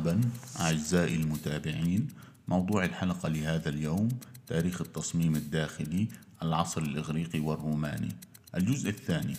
[0.00, 0.20] مرحبا
[0.60, 2.08] أعزائي المتابعين
[2.48, 4.08] موضوع الحلقة لهذا اليوم
[4.46, 6.08] تاريخ التصميم الداخلي
[6.42, 8.08] العصر الإغريقي والروماني.
[8.54, 9.36] الجزء الثاني.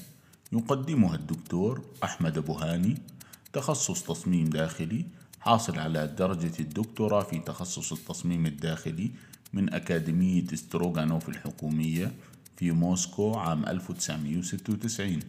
[0.52, 2.98] يقدمها الدكتور أحمد أبو هاني
[3.54, 5.06] تخصص تصميم داخلي
[5.40, 9.12] حاصل على درجة الدكتوراه في تخصص التصميم الداخلي
[9.54, 12.12] من أكاديمية ستروغانوف الحكومية
[12.58, 15.20] في موسكو عام 1996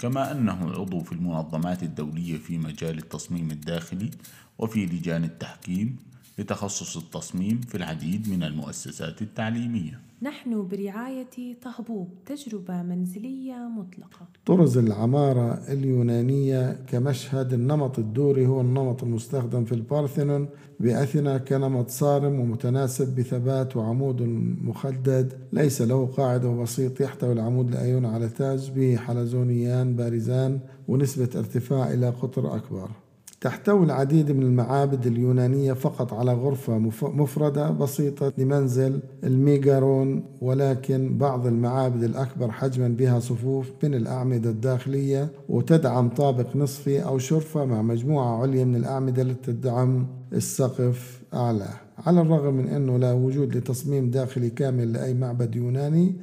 [0.00, 4.10] كما أنه عضو في المنظمات الدولية في مجال التصميم الداخلي
[4.58, 5.96] وفي لجان التحكيم
[6.38, 10.00] لتخصص التصميم في العديد من المؤسسات التعليمية.
[10.22, 14.28] نحن برعاية طهبوب تجربة منزلية مطلقة.
[14.46, 20.48] طرز العمارة اليونانية كمشهد النمط الدوري هو النمط المستخدم في البارثينون.
[20.80, 24.22] بأثينا كنمط صارم ومتناسب بثبات وعمود
[24.62, 25.32] مخدد.
[25.52, 32.10] ليس له قاعدة وبسيط يحتوي العمود الأيون على تاج به حلزونيان بارزان ونسبة ارتفاع إلى
[32.10, 32.90] قطر أكبر.
[33.40, 42.02] تحتوي العديد من المعابد اليونانية فقط على غرفة مفردة بسيطة لمنزل الميجارون ولكن بعض المعابد
[42.02, 48.64] الأكبر حجما بها صفوف من الأعمدة الداخلية وتدعم طابق نصفي أو شرفة مع مجموعة عليا
[48.64, 51.74] من الأعمدة التي تدعم السقف أعلاه
[52.06, 56.14] على الرغم من أنه لا وجود لتصميم داخلي كامل لأي معبد يوناني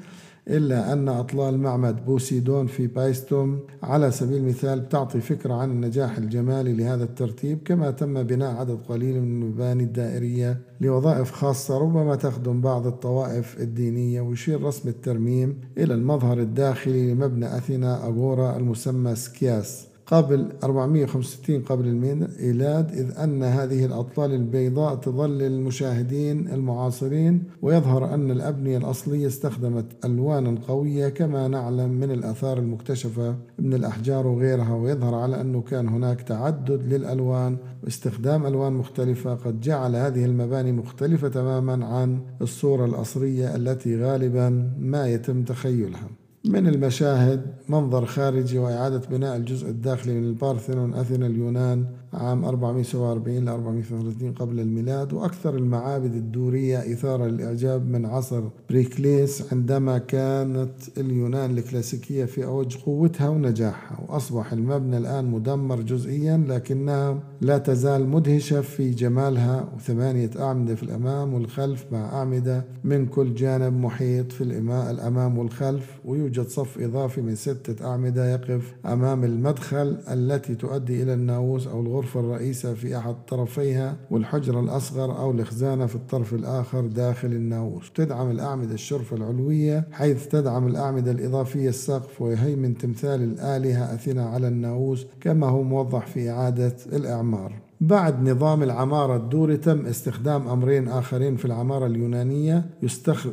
[0.49, 6.73] إلا أن أطلال معبد بوسيدون في بايستوم على سبيل المثال بتعطي فكرة عن النجاح الجمالي
[6.73, 12.87] لهذا الترتيب كما تم بناء عدد قليل من المباني الدائرية لوظائف خاصة ربما تخدم بعض
[12.87, 19.86] الطوائف الدينية ويشير رسم الترميم إلى المظهر الداخلي لمبنى أثينا أغورا المسمى سكياس.
[20.07, 28.77] قبل 465 قبل الميلاد إذ أن هذه الأطلال البيضاء تظل للمشاهدين المعاصرين ويظهر أن الأبنية
[28.77, 35.61] الأصلية استخدمت ألوانا قوية كما نعلم من الآثار المكتشفة من الأحجار وغيرها ويظهر على أنه
[35.61, 42.85] كان هناك تعدد للألوان واستخدام ألوان مختلفة قد جعل هذه المباني مختلفة تماما عن الصورة
[42.85, 46.09] الأصلية التي غالبا ما يتم تخيلها.
[46.49, 51.85] من المشاهد منظر خارجي وإعادة بناء الجزء الداخلي من البارثينون أثينا اليونان.
[52.13, 59.97] عام 447 ل 433 قبل الميلاد وأكثر المعابد الدورية إثارة للإعجاب من عصر بريكليس عندما
[59.97, 63.99] كانت اليونان الكلاسيكية في أوج قوتها ونجاحها.
[64.07, 69.69] وأصبح المبنى الآن مدمر جزئيا لكنها لا تزال مدهشة في جمالها.
[69.75, 75.99] وثمانية أعمدة في الأمام والخلف مع أعمدة من كل جانب محيط في الأمام والخلف.
[76.05, 81.96] ويوجد صف إضافي من ستة أعمدة يقف أمام المدخل التي تؤدي إلى الناووس أو الغرفة
[81.97, 88.31] الغرفة الرئيسة في أحد طرفيها والحجرة الأصغر أو الخزانة في الطرف الآخر داخل الناووس تدعم
[88.31, 95.47] الأعمدة الشرفة العلوية حيث تدعم الأعمدة الإضافية السقف ويهيمن تمثال الآلهة أثينا على الناووس كما
[95.47, 97.66] هو موضح في إعادة الإعمار.
[97.81, 102.69] بعد نظام العمارة الدوري تم استخدام أمرين آخرين في العمارة اليونانية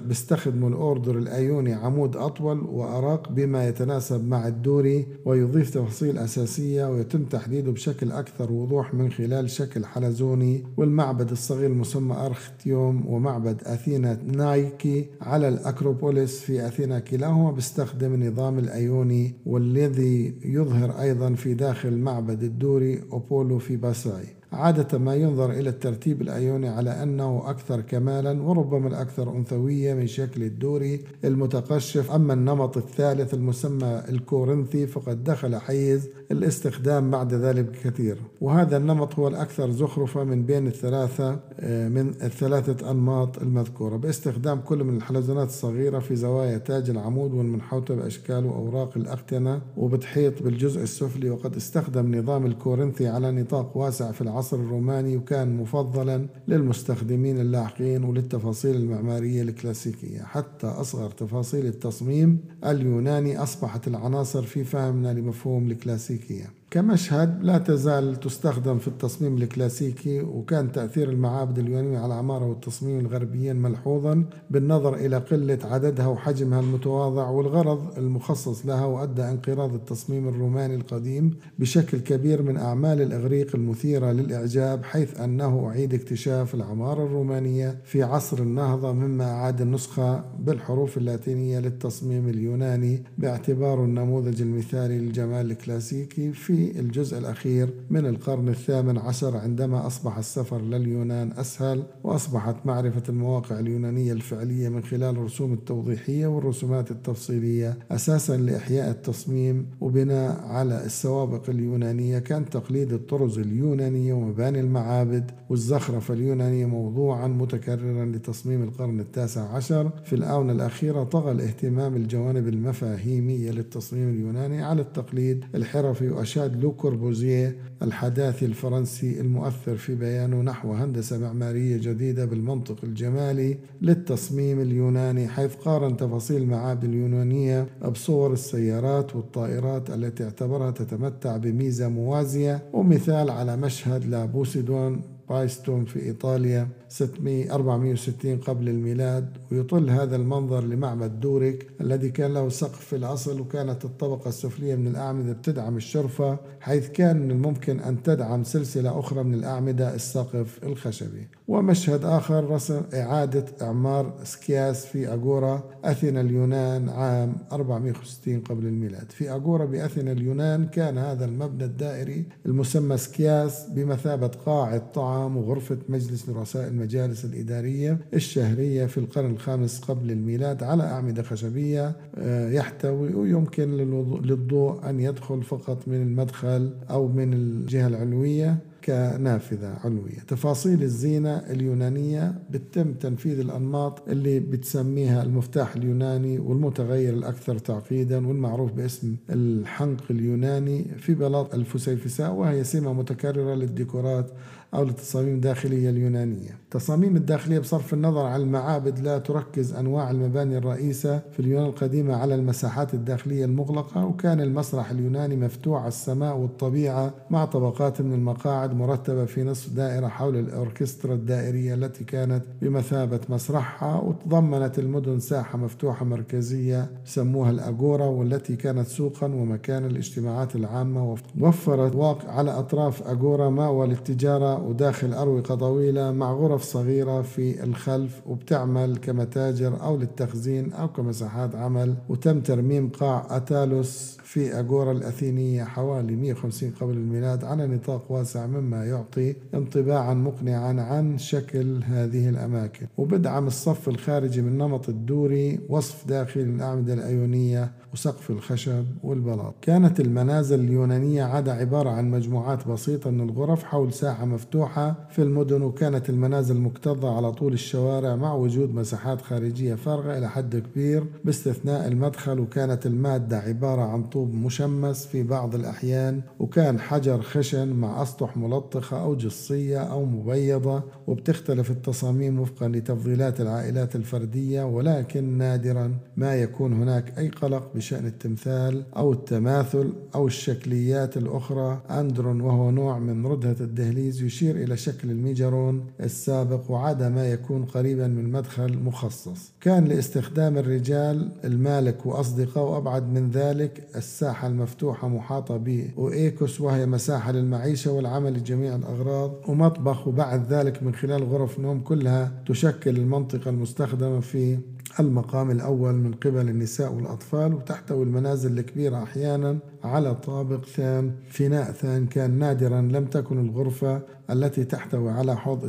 [0.09, 7.25] بيستخدموا ال order الأيوني عمود أطول وأرق بما يتناسب مع الدوري ويضيف تفاصيل أساسية ويتم
[7.25, 15.06] تحديده بشكل أكثر وضوح من خلال شكل حلزوني والمعبد الصغير المسمى أرختيوم ومعبد أثينا نايكي
[15.21, 23.03] على الأكروبوليس في أثينا كلاهما بيستخدم النظام الأيوني والذي يظهر أيضا في داخل معبد الدوري
[23.12, 24.34] أبولو في باساي.
[24.53, 30.43] عادة ما ينظر إلى الترتيب الأيوني على أنه أكثر كمالا وربما الأكثر أنثوية من شكل
[30.43, 32.10] الدوري المتقشف.
[32.10, 39.28] أما النمط الثالث المسمى الكورنثي فقد دخل حيز الاستخدام بعد ذلك بكثير وهذا النمط هو
[39.28, 43.97] الأكثر زخرفة من بين الثلاثة آه، من الثلاثة أنماط المذكورة.
[43.97, 50.83] باستخدام كل من الحلزونات الصغيرة في زوايا تاج العمود والمنحوتة بأشكال وأوراق الأختنة وبتحيط بالجزء
[50.83, 57.41] السفلي وقد استخدم نظام الكورنثي على نطاق واسع في العصر العصر الروماني وكان مفضلا للمستخدمين
[57.41, 60.22] اللاحقين وللتفاصيل المعمارية الكلاسيكية.
[60.22, 66.50] حتى أصغر تفاصيل التصميم اليوناني أصبحت العناصر في فهمنا لمفهوم الكلاسيكية.
[66.74, 73.56] كمشهد لا تزال تستخدم في التصميم الكلاسيكي وكان تأثير المعابد اليونانية على العمارة والتصميم الغربيين
[73.56, 81.36] ملحوظا بالنظر إلى قلة عددها وحجمها المتواضع والغرض المخصص لها وأدى انقراض التصميم الروماني القديم
[81.59, 88.38] بشكل كبير من أعمال الإغريق المثيرة للإعجاب حيث أنه أعيد اكتشاف العمارة الرومانية في عصر
[88.38, 97.19] النهضة مما أعاد النسخة بالحروف اللاتينية للتصميم اليوناني باعتباره النموذج المثالي للجمال الكلاسيكي في الجزء
[97.19, 104.69] الأخير من القرن الثامن عشر عندما أصبح السفر لليونان أسهل وأصبحت معرفة المواقع اليونانية الفعلية
[104.69, 112.93] من خلال الرسوم التوضيحية والرسومات التفصيلية أساسا لإحياء التصميم وبناء على السوابق اليونانية كان تقليد
[112.93, 119.91] الطرز اليونانية ومباني المعابد والزخرفة اليونانية موضوعا متكررا لتصميم القرن التاسع عشر.
[120.05, 126.11] في الآونة الأخيرة طغى الاهتمام الجوانب المفاهيمية للتصميم اليوناني على التقليد الحرفي
[126.44, 134.60] وأشاد لو كوربوزيه الحداثي الفرنسي المؤثر في بيانه نحو هندسة معمارية جديدة بالمنطق الجمالي للتصميم
[134.60, 143.30] اليوناني حيث قارن تفاصيل المعابد اليونانية بصور السيارات والطائرات التي اعتبرها تتمتع بميزة موازية ومثال
[143.30, 146.68] على مشهد لابوسيدون بايستوم في إيطاليا.
[146.94, 153.41] 600 460 قبل الميلاد ويطل هذا المنظر لمعبد Doric الذي كان له سقف في الأصل
[153.41, 159.22] وكانت الطبقة السفلية من الأعمدة بتدعم الشرفة حيث كان من الممكن أن تدعم سلسلة أخرى
[159.22, 161.28] من الأعمدة السقف الخشبي.
[161.48, 169.12] ومشهد آخر رسم إعادة إعمار سكياس في أغورا أثينا اليونان عام 460 قبل الميلاد.
[169.12, 176.28] في أغورا بأثينا اليونان كان هذا المبنى الدائري المسمى سكياس بمثابة قاعة طعام وغرفة مجلس
[176.28, 183.77] لرؤساء المجالس الإدارية الشهرية في القرن الخامس قبل الميلاد على أعمدة خشبية آه، يحتوي ويمكن
[184.22, 188.59] للضوء أن يدخل فقط من المدخل أو من الجهة العلوية.
[188.84, 190.19] كنافذة علوية.
[190.28, 199.16] تفاصيل الزينة اليونانية بتم تنفيذ الأنماط اللي بتسميها المفتاح اليوناني والمتغير الأكثر تعقيدا والمعروف باسم
[199.31, 204.31] الحنق اليوناني في بلاط الفسيفساء وهي سمة متكررة للديكورات
[204.75, 206.51] أو التصاميم الداخلية اليونانية.
[206.65, 212.34] التصاميم الداخلية بصرف النظر عن المعابد لا تركز أنواع المباني الرئيسة في اليونان القديمة على
[212.34, 219.24] المساحات الداخلية المغلقة وكان المسرح اليوناني مفتوح على السماء والطبيعة مع طبقات من المقاعد مرتبة
[219.24, 226.91] في نصف دائرة حول الأوركسترا الدائرية التي كانت بمثابة مسرحها وتضمنت المدن ساحة مفتوحة مركزية
[227.04, 234.62] سموها الأجورا والتي كانت سوقا ومكان الاجتماعات العامة وفرت واقع على أطراف أجورا مأوى للتجارة
[234.62, 241.94] وداخل أروقة طويلة مع غرف صغيرة في الخلف وبتعمل كمتاجر أو للتخزين أو كمساحات عمل.
[242.09, 248.84] وتم ترميم قاع أتالوس في أجورا الأثينية حوالي 150 قبل الميلاد على نطاق واسع مما
[248.84, 252.86] يعطي انطباعا مقنعا عن شكل هذه الأماكن.
[252.98, 259.54] وبدعم الصف الخارجي من نمط الدوري وصف داخل الأعمدة الأيونية وسقف الخشب والبلاط.
[259.62, 265.62] كانت المنازل اليونانية عادة عبارة عن مجموعات بسيطة من الغرف حول ساحة مفتوحة في المدن
[265.62, 271.88] وكانت المنازل مكتظة على طول الشوارع مع وجود مساحات خارجية فارغة إلى حد كبير باستثناء
[271.88, 278.37] المدخل وكانت المادة عبارة عن طوب مشمس في بعض الأحيان وكان حجر خشن مع أسطح
[278.37, 286.73] ملطخة أو جصية أو مبيضة وبتختلف التصاميم وفقا لتفضيلات العائلات الفردية ولكن نادرا ما يكون
[286.73, 291.82] هناك أي قلق بشأن التمثال أو التماثل أو الشكليات الأخرى.
[291.90, 298.06] أندرون وهو نوع من ردهة الدهليز يشير إلى شكل الميجرون السابق وعادة ما يكون قريبا
[298.06, 299.52] من مدخل مخصص.
[299.61, 307.92] كان لاستخدام الرجال المالك وأصدقاء وأبعد من ذلك الساحة المفتوحة محاطة بأوإيكوس وهي مساحة للمعيشة
[307.92, 314.59] والعمل لجميع الأغراض ومطبخ وبعد ذلك من خلال غرف نوم كلها تشكل المنطقة المستخدمة في
[315.00, 322.06] المقام الأول من قبل النساء والأطفال وتحتوي المنازل الكبيرة أحيانا على طابق ثان فناء ثان
[322.06, 325.64] كان نادرا لم تكن الغرفة التي تحتوي على حوض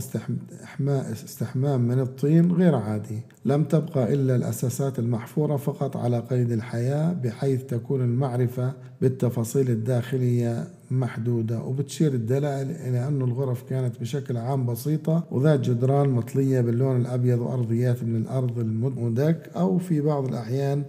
[0.99, 3.21] استحمام من الطين غير عادي.
[3.45, 11.61] لم تبقى إلا الأساسات المحفورة فقط على قيد الحياة بحيث تكون المعرفة بالتفاصيل الداخلية محدودة
[11.63, 18.03] وبتشير الدلائل إلى أن الغرف كانت بشكل عام بسيطة وذات جدران مطلية باللون الأبيض وأرضيات
[18.03, 20.83] من الأرض المدك أو في بعض الأحيان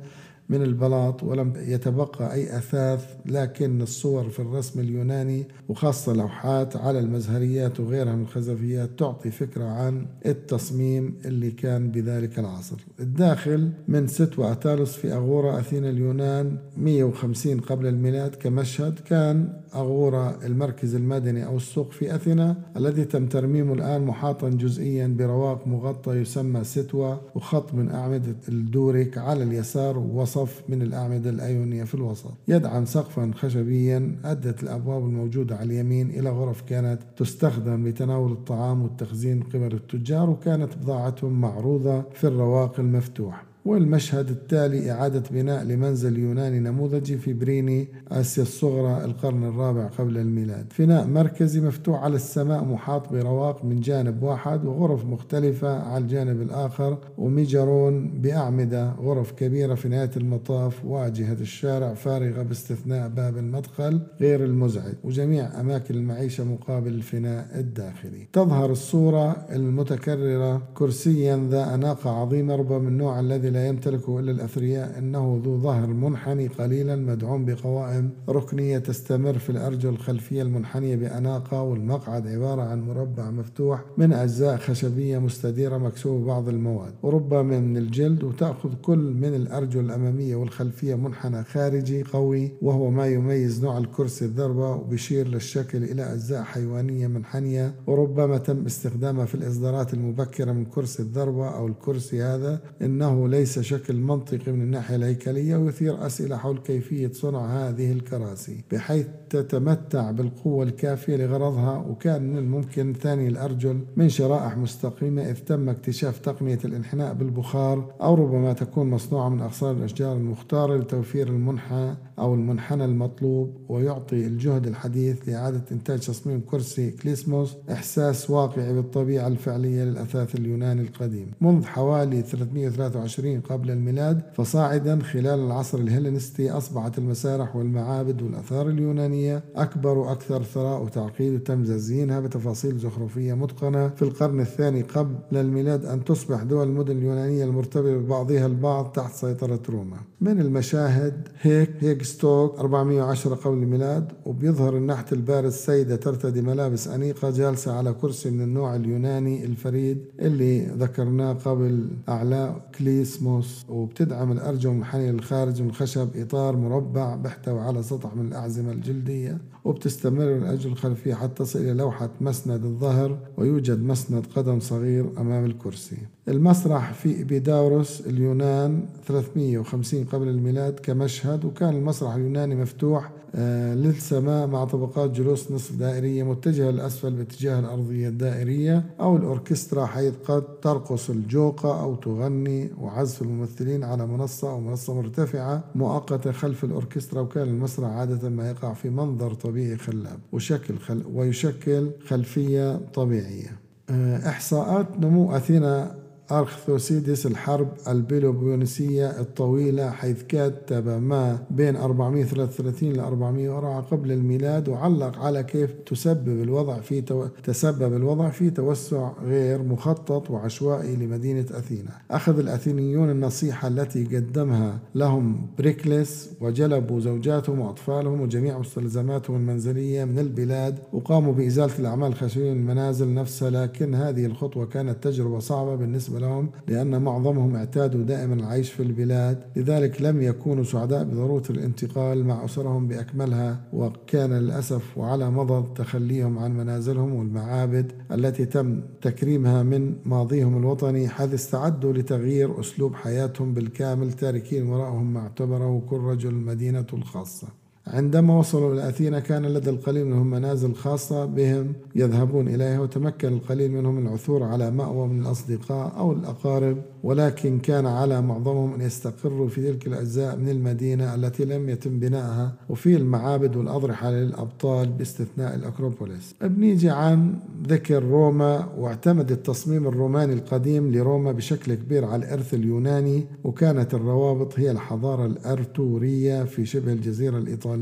[0.48, 7.80] من البلاط ولم يتبقى أي أثاث لكن الصور في الرسم اليوناني وخاصة لوحات على المزهريات
[7.80, 12.76] وغيرها من الخزفيات تعطي فكرة عن التصميم اللي كان بذلك العصر.
[13.00, 20.94] الداخل من ست وأتالوس في أغورا أثينا اليونان 150 قبل الميلاد كمشهد كان أغورا المركز
[20.94, 27.20] المدني أو السوق في أثينا الذي تم ترميمه الآن محاطا جزئيا برواق مغطى يسمى ستوى
[27.34, 29.98] وخط من أعمدة الدوريك على اليسار
[30.36, 32.32] وصف من الأعمدة الأيونية في الوسط.
[32.48, 39.42] يدعم سقفا خشبيا أدت الأبواب الموجودة على اليمين إلى غرف كانت تستخدم لتناول الطعام والتخزين
[39.42, 43.45] قبل التجار وكانت بضاعتهم معروضة في الرواق المفتوح.
[43.66, 50.72] والمشهد التالي إعادة بناء لمنزل يوناني نموذجي في بريني آسيا الصغرى القرن الرابع قبل الميلاد.
[50.72, 56.98] فناء مركزي مفتوح على السماء محاط برواق من جانب واحد وغرف مختلفة على الجانب الآخر
[57.18, 64.94] وميجرون بأعمدة غرف كبيرة في نهاية المطاف واجهة الشارع فارغة باستثناء باب المدخل غير المزعج
[65.04, 68.28] وجميع أماكن المعيشة مقابل الفناء الداخلي.
[68.32, 74.98] تظهر الصورة المتكررة كرسيا ذا أناقة عظيمة ربما من النوع الذي لا يمتلكه إلا الأثرياء
[74.98, 82.26] إنه ذو ظهر منحني قليلا مدعوم بقوائم ركنية تستمر في الأرجل الخلفية المنحنية بأناقة والمقعد
[82.26, 88.74] عبارة عن مربع مفتوح من أجزاء خشبية مستديرة مكسوبة بعض المواد وربما من الجلد وتأخذ
[88.82, 95.28] كل من الأرجل الأمامية والخلفية منحنى خارجي قوي وهو ما يميز نوع الكرسي الذربة وبيشير
[95.28, 101.66] للشكل إلى أجزاء حيوانية منحنية وربما تم استخدامها في الإصدارات المبكرة من كرسي الذربة أو
[101.66, 107.92] الكرسي هذا إنه ليس شكل منطقي من الناحية الهيكلية ويثير أسئلة حول كيفية صنع هذه
[107.92, 115.34] الكراسي بحيث تتمتع بالقوة الكافية لغرضها وكان من الممكن ثاني الأرجل من شرائح مستقيمة إذ
[115.34, 121.94] تم اكتشاف تقنية الإنحناء بالبخار أو ربما تكون مصنوعة من أغصان الأشجار المختارة لتوفير المنحى
[122.18, 129.84] أو المنحنى المطلوب ويعطي الجهد الحديث لإعادة إنتاج تصميم كرسي كليسموس إحساس واقعي بالطبيعة الفعلية
[129.84, 131.30] للأثاث اليوناني القديم.
[131.40, 139.15] منذ حوالي 323 قبل الميلاد فصاعدا خلال العصر الهيلينستي أصبحت المسارح والمعابد والأثار اليونانية
[139.56, 143.88] أكبر وأكثر ثراء وتعقيد وتم تزيينها بتفاصيل زخرفية متقنة.
[143.88, 149.60] في القرن الثاني قبل الميلاد أن تصبح دول المدن اليونانية المرتبطة ببعضها البعض تحت سيطرة
[149.68, 149.96] روما.
[150.20, 151.70] من المشاهد؟ هيك.
[151.80, 158.30] هيك ستوك 410 قبل الميلاد وبيظهر النحت البارز سيدة ترتدي ملابس أنيقة جالسة على كرسي
[158.30, 163.64] من النوع اليوناني الفريد اللي ذكرناه قبل أعلاء كليسموس.
[163.68, 169.38] وبتدعم الأرجل المنحنية للخارج من الخشب إطار مربع بيحتوي على سطح من الأحزمة الجلدية.
[169.64, 175.96] وبتستمر الأرجل الخلفية حتى تصل إلى لوحة مسند الظهر ويوجد مسند قدم صغير أمام الكرسي.
[176.28, 184.64] المسرح في إبيداوروس اليونان 350 قبل الميلاد كمشهد وكان المسرح اليوناني مفتوح آه، للسماء مع
[184.64, 191.80] طبقات جلوس نصف دائرية متجهة للأسفل باتجاه الأرضية الدائرية أو الأوركسترا حيث قد ترقص الجوقة
[191.82, 198.28] أو تغني وعزف الممثلين على منصة أو منصة مرتفعة مؤقتة خلف الأوركسترا وكان المسرح عادة
[198.28, 203.56] ما يقع في منظر طبيعي خلاب وشكل خل ويشكل خلفية طبيعية.
[203.90, 205.94] آه، إحصاءات نمو أثينا
[206.30, 215.18] أرخ ثوسيديدس الحرب البيلوبونيسية الطويلة حيث كتب ما بين 433 ل 404 قبل الميلاد وعلق
[215.18, 217.26] على كيف تسبب الوضع في تو...
[217.44, 221.90] تسبب الوضع في توسع غير مخطط وعشوائي لمدينة أثينا.
[222.10, 230.78] أخذ الأثينيون النصيحة التي قدمها لهم بريكلس وجلبوا زوجاتهم وأطفالهم وجميع مستلزماتهم المنزلية من البلاد
[230.92, 236.50] وقاموا بإزالة الأعمال الخشبية من المنازل نفسها لكن هذه الخطوة كانت تجربة صعبة بالنسبة لهم
[236.68, 239.42] لأن معظمهم اعتادوا دائما العيش في البلاد.
[239.56, 246.56] لذلك لم يكونوا سعداء بضرورة الانتقال مع أسرهم بأكملها وكان للأسف وعلى مضض تخليهم عن
[246.56, 254.66] منازلهم والمعابد التي تم تكريمها من ماضيهم الوطني حيث استعدوا لتغيير أسلوب حياتهم بالكامل تاركين
[254.68, 257.48] وراءهم ما اعتبره كل رجل مدينته الخاصة.
[257.86, 263.72] عندما وصلوا إلى أثينا كان لدى القليل منهم منازل خاصة بهم يذهبون إليها وتمكن القليل
[263.72, 269.48] منهم من العثور على مأوى من الأصدقاء أو الأقارب ولكن كان على معظمهم أن يستقروا
[269.48, 276.34] في تلك الأجزاء من المدينة التي لم يتم بنائها وفي المعابد والأضرحة للأبطال باستثناء الأكروبوليس.
[276.40, 277.34] بنيجي عن
[277.68, 284.70] ذكر روما واعتمد التصميم الروماني القديم لروما بشكل كبير على الإرث اليوناني وكانت الروابط هي
[284.70, 287.75] الحضارة الأترورية في شبه الجزيرة الإيطالية.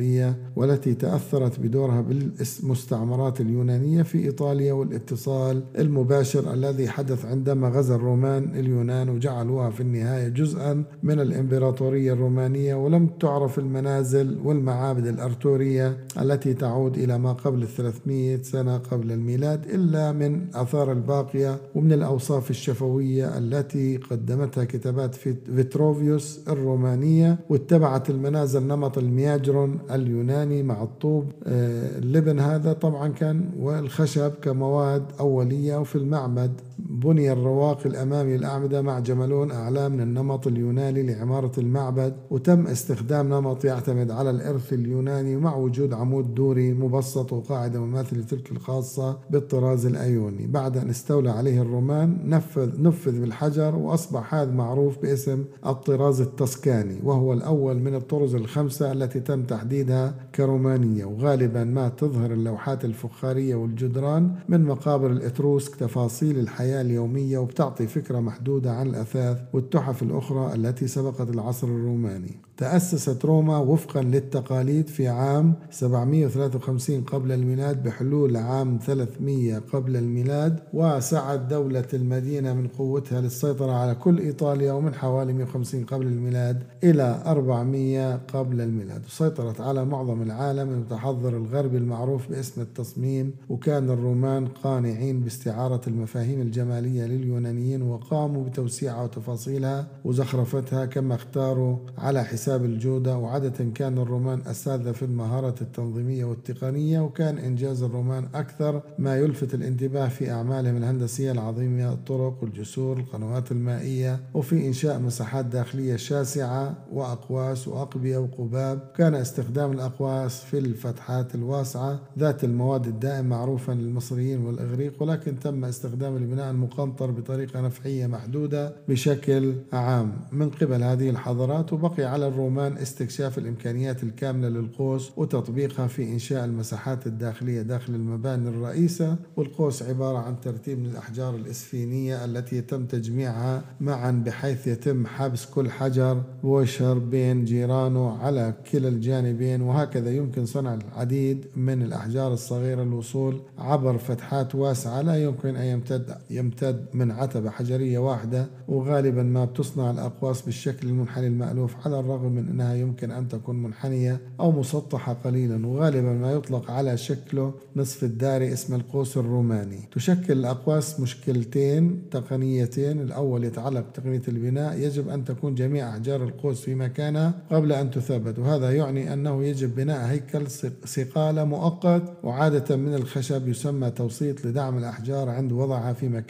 [0.57, 9.09] والتي تأثرت بدورها بالمستعمرات اليونانية في إيطاليا والاتصال المباشر الذي حدث عندما غزا الرومان اليونان
[9.09, 17.19] وجعلوها في النهاية جزءا من الإمبراطورية الرومانية ولم تعرف المنازل والمعابد الأترورية التي تعود إلى
[17.19, 24.65] ما قبل الثلاثمية سنة قبل الميلاد إلا من آثار الباقية ومن الأوصاف الشفوية التي قدمتها
[24.65, 31.25] كتابات فيتروفيوس الرومانية واتبعت المنازل نمط ال megaron اليوناني مع الطوب.
[31.47, 38.99] آه، اللبن هذا طبعا كان والخشب كمواد أولية وفي المعبد بني الرواق الأمامي للأعمدة مع
[38.99, 45.57] جملون أعلى من النمط اليوناني لعمارة المعبد وتم استخدام نمط يعتمد على الإرث اليوناني مع
[45.57, 50.47] وجود عمود دوري مبسط وقاعدة مماثلة لتلك الخاصة بالطراز الأيوني.
[50.47, 57.33] بعد أن استولى عليه الرومان نفذ, نفذ بالحجر وأصبح هذا معروف باسم الطراز التسكاني وهو
[57.33, 61.05] الأول من الطرز الخمسة التي تم تحديدها كرومانية.
[61.05, 68.73] وغالبا ما تظهر اللوحات الفخارية والجدران من مقابر الإتروسك تفاصيل الحياة اليومية وبتعطي فكرة محدودة
[68.73, 72.41] عن الأثاث والتحف الأخرى التي سبقت العصر الروماني.
[72.57, 81.41] تأسست روما وفقا للتقاليد في عام 753 قبل الميلاد بحلول عام 300 قبل الميلاد وسعت
[81.41, 88.17] دولة المدينة من قوتها للسيطرة على كل إيطاليا ومن حوالي 150 قبل الميلاد إلى 400
[88.17, 89.05] قبل الميلاد.
[89.07, 97.05] وسيطرت على معظم العالم المتحضر الغربي المعروف باسم التصميم وكان الرومان قانعين باستعارة المفاهيم الجمالية
[97.07, 105.05] لليونانيين وقاموا بتوسيعها وتفاصيلها وزخرفتها كما اختاروا على حساب الجودة وعادة كان الرومان أساتذة في
[105.05, 112.39] المهارة التنظيمية والتقنية وكان إنجاز الرومان أكثر ما يلفت الانتباه في أعمالهم الهندسية العظيمة الطرق
[112.43, 118.81] والجسور القنوات المائية وفي إنشاء مساحات داخلية شاسعة وأقواس وأقبية وقباب.
[118.97, 126.17] كان استخدام الأقواس في الفتحات الواسعة ذات المواد الدائم معروفا للمصريين والإغريق ولكن تم استخدام
[126.17, 130.13] البناء المقنطر بطريقة نفعية محدودة بشكل عام.
[130.33, 137.07] من قبل هذه الحضارات وبقي على الرومان استكشاف الإمكانيات الكاملة للقوس وتطبيقها في إنشاء المساحات
[137.07, 139.17] الداخلية داخل المباني الرئيسة.
[139.37, 145.71] والقوس عبارة عن ترتيب من الأحجار الإسفينية التي يتم تجميعها معا بحيث يتم حبس كل
[145.71, 149.63] حجر وشر بين جيرانه على كلا الجانبين.
[149.63, 155.03] وهكذا يمكن صنع العديد من الأحجار الصغيرة للوصول عبر فتحات واسعة.
[155.03, 161.27] لا يمكن أن يمتد, يمتد من عتبة حجرية واحدة وغالبا ما بتصنع الأقواس بالشكل المنحني
[161.27, 166.71] المألوف على الرغم من أنها يمكن أن تكون منحنية أو مسطحة قليلا وغالبا ما يطلق
[166.71, 169.81] على شكله نصف الداري اسم القوس الروماني.
[169.93, 173.01] تشكل الأقواس مشكلتين تقنيتين.
[173.01, 178.39] الأول يتعلق بتقنية البناء يجب أن تكون جميع أحجار القوس في مكانها قبل أن تثبت
[178.39, 180.47] وهذا يعني أنه يجب بناء هيكل
[180.85, 186.24] صقالة مؤقت وعادة من الخشب يسمى توسيط لدعم الأحجار عند وضعها في مكانها.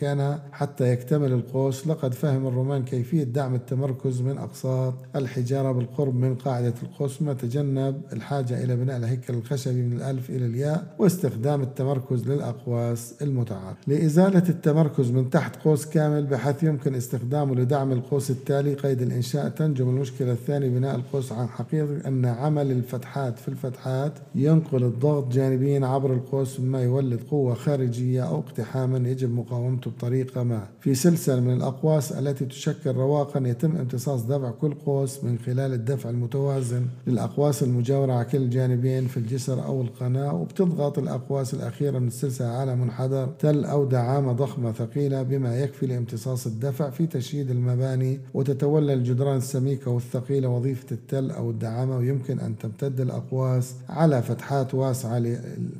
[0.53, 6.75] حتى يكتمل القوس لقد فهم الرومان كيفية دعم التمركز من أقساط الحجارة بالقرب من قاعدة
[6.83, 13.15] القوس ما تجنب الحاجة إلى بناء الهيكل الخشبي من الألف إلى الياء واستخدام التمركز للأقواس
[13.23, 19.49] المتعاقبة لإزالة التمركز من تحت قوس كامل بحيث يمكن استخدامه لدعم القوس التالي قيد الإنشاء
[19.49, 25.87] تنجم المشكلة الثانية بناء القوس عن حقيقة أن عمل الفتحات في الفتحات ينقل الضغط جانبيا
[25.87, 29.84] عبر القوس مما يولد قوة خارجية أو اقتحاما يجب مقاومته.
[29.88, 30.66] بطريقة ما.
[30.81, 36.11] في سلسلة من الأقواس التي تشكل رواقا يتم امتصاص دفع كل قوس من خلال الدفع
[36.11, 42.47] المتوازن للأقواس المجاورة على كل الجانبين في الجسر أو القناة وبتضغط الأقواس الأخيرة من السلسلة
[42.49, 48.94] على منحدر تل أو دعامة ضخمة ثقيلة بما يكفي لامتصاص الدفع في تشييد المباني وتتولى
[48.94, 55.18] الجدران السميكة والثقيلة وظيفة التل أو الدعامة ويمكن أن تمتد الأقواس على فتحات واسعة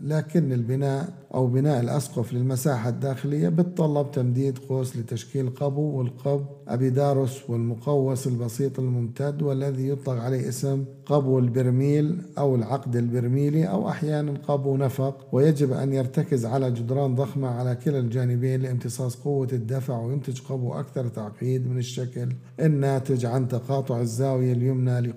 [0.05, 8.27] لكن البناء أو بناء الأسقف للمساحة الداخلية بتطلب تمديد قوس لتشكيل قبو والقب أبيداروس والمقوس
[8.27, 15.27] البسيط الممتد والذي يطلق عليه اسم قبو البرميل أو العقد البرميلي أو أحيانا قبو نفق.
[15.33, 21.09] ويجب أن يرتكز على جدران ضخمة على كلا الجانبين لامتصاص قوة الدفع وينتج قبو أكثر
[21.09, 22.29] تعقيد من الشكل.
[22.61, 25.13] الناتج عن تقاطع الزاوية اليمنى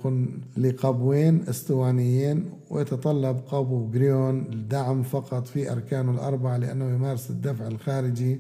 [0.58, 8.40] لقبوين اسطوانيين ويتطلب قبو جريون الدعم فقط في أركانه الأربعة لأنه يمارس الدفع الخارجي.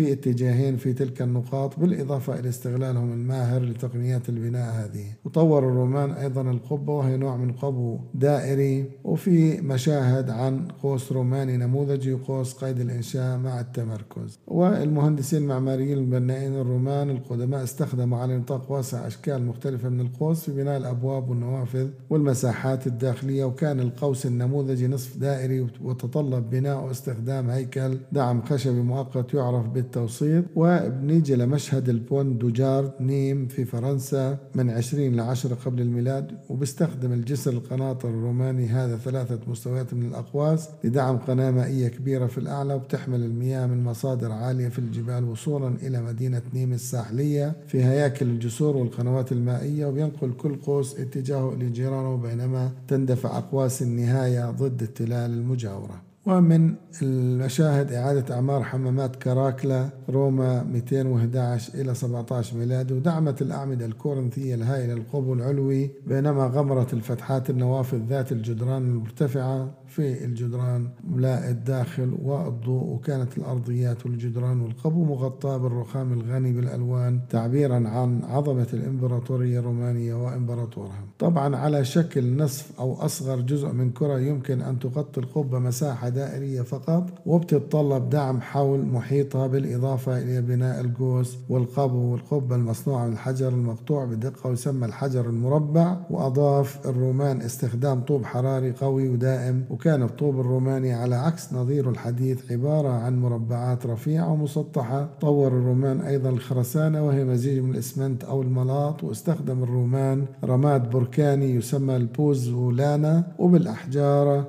[0.00, 5.04] في اتجاهين في تلك النقاط بالإضافة إلى استغلالهم الماهر لتقنيات البناء هذه.
[5.24, 8.90] وطور الرومان أيضا القبة وهي نوع من قبو دائري.
[9.04, 14.38] وفي مشاهد عن قوس روماني نموذجي وقوس قيد الإنشاء مع التمركز.
[14.46, 20.76] والمهندسين المعماريين البنائين الرومان القدماء استخدموا على نطاق واسع أشكال مختلفة من القوس في بناء
[20.76, 23.44] الأبواب والنوافذ والمساحات الداخلية.
[23.44, 31.36] وكان القوس النموذجي نصف دائري وتطلب بناء واستخدام هيكل دعم خشبي مؤقت يعرف بالتوسيط وبنيجي
[31.36, 38.08] لمشهد البون دوجارد نيم في فرنسا من 20 ل 10 قبل الميلاد وبيستخدم الجسر القناطر
[38.08, 43.84] الروماني هذا ثلاثة مستويات من الأقواس لدعم قناة مائية كبيرة في الأعلى وبتحمل المياه من
[43.84, 50.32] مصادر عالية في الجبال وصولا إلى مدينة نيم الساحلية في هياكل الجسور والقنوات المائية وبينقل
[50.32, 56.09] كل قوس اتجاهه إلى جيرانه بينما تندفع أقواس النهاية ضد التلال المجاورة.
[56.26, 64.92] ومن المشاهد إعادة أعمار حمامات كراكلا روما 211 إلى 17 ميلادي ودعمت الأعمدة الكورنثية الهائلة
[64.92, 73.38] القبو العلوي بينما غمرت الفتحات النوافذ ذات الجدران المرتفعة في الجدران ملاء الداخل والضوء وكانت
[73.38, 81.04] الأرضيات والجدران والقبو مغطاة بالرخام الغني بالألوان تعبيرا عن عظمة الإمبراطورية الرومانية وإمبراطورها.
[81.18, 86.62] طبعا على شكل نصف أو أصغر جزء من كرة يمكن أن تغطي القبة مساحة دائرية
[86.62, 94.04] فقط وبتتطلب دعم حول محيطها بالإضافة إلى بناء القوس والقبو والقبة المصنوعة من الحجر المقطوع
[94.04, 101.14] بدقة ويسمى الحجر المربع وأضاف الرومان استخدام طوب حراري قوي ودائم وكان الطوب الروماني على
[101.14, 105.08] عكس نظيره الحديث عبارة عن مربعات رفيعة ومسطحة.
[105.20, 111.96] طور الرومان أيضا الخرسانة وهي مزيج من الإسمنت أو الملاط واستخدم الرومان رماد بركاني يسمى
[111.96, 113.32] البوزولانا.
[113.38, 114.44] وبالأحجار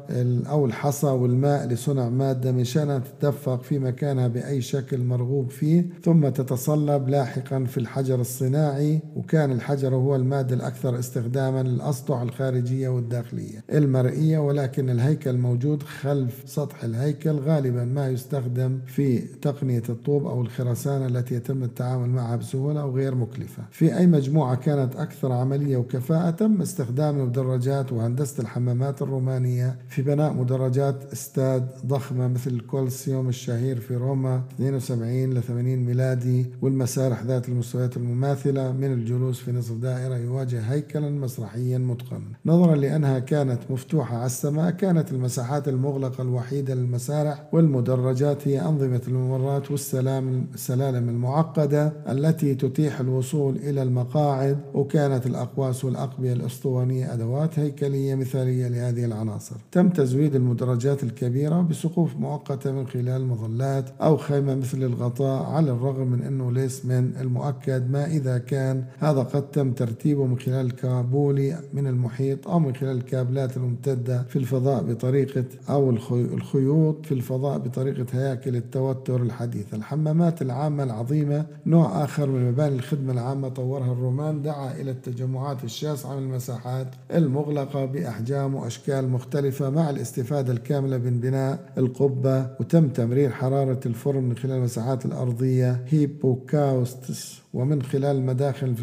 [0.49, 5.85] أو الحصى والماء لصنع مادة من شأنها تتدفق في مكانها بأي شكل مرغوب فيه.
[6.03, 13.63] ثم تتصلب لاحقا في الحجر الصناعي وكان الحجر هو المادة الأكثر استخداما للأسطح الخارجية والداخلية.
[13.73, 20.41] المرئية ولكن الهيكل الهيكل موجود خلف سطح الهيكل غالبا ما يستخدم في تقنية الطوب أو
[20.41, 23.63] الخرسانة التي يتم التعامل معها بسهولة وغير مكلفة.
[23.71, 30.33] في أي مجموعة كانت أكثر عملية وكفاءة تم استخدام المدرجات وهندسة الحمامات الرومانية في بناء
[30.33, 37.97] مدرجات استاد ضخمة مثل الكولسيوم الشهير في روما 72 ل 80 ميلادي والمسارح ذات المستويات
[37.97, 42.31] المماثلة من الجلوس في نصف دائرة يواجه هيكلا مسرحيا متقنا.
[42.45, 49.71] نظرا لأنها كانت مفتوحة على السماء كانت المساحات المغلقة الوحيدة للمسارح والمدرجات هي أنظمة الممرات
[49.71, 58.67] والسلام السلالم المعقدة التي تتيح الوصول إلى المقاعد وكانت الأقواس والأقبية الأسطوانية أدوات هيكلية مثالية
[58.67, 59.55] لهذه العناصر.
[59.71, 66.07] تم تزويد المدرجات الكبيرة بسقوف مؤقتة من خلال مظلات أو خيمة مثل الغطاء على الرغم
[66.07, 68.83] من أنه ليس من المؤكد ما إذا كان.
[68.99, 74.35] هذا قد تم ترتيبه من خلال الكابولي من المحيط أو من خلال الكابلات الممتدة في
[74.35, 82.29] الفضاء بطريقة أو الخيوط في الفضاء بطريقة هياكل التوتر الحديثة الحمامات العامة العظيمة نوع آخر
[82.29, 89.09] من مباني الخدمة العامة طورها الرومان دعا إلى التجمعات الشاسعة من المساحات المغلقة بأحجام وأشكال
[89.09, 92.47] مختلفة مع الاستفادة الكاملة من بناء القبة.
[92.59, 98.81] وتم تمرير حرارة الفرن من خلال المساحات الأرضية hypocausts ومن خلال المداخل في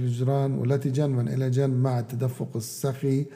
[0.58, 3.26] والتي جنبا إلى جنب مع التدفق السخي.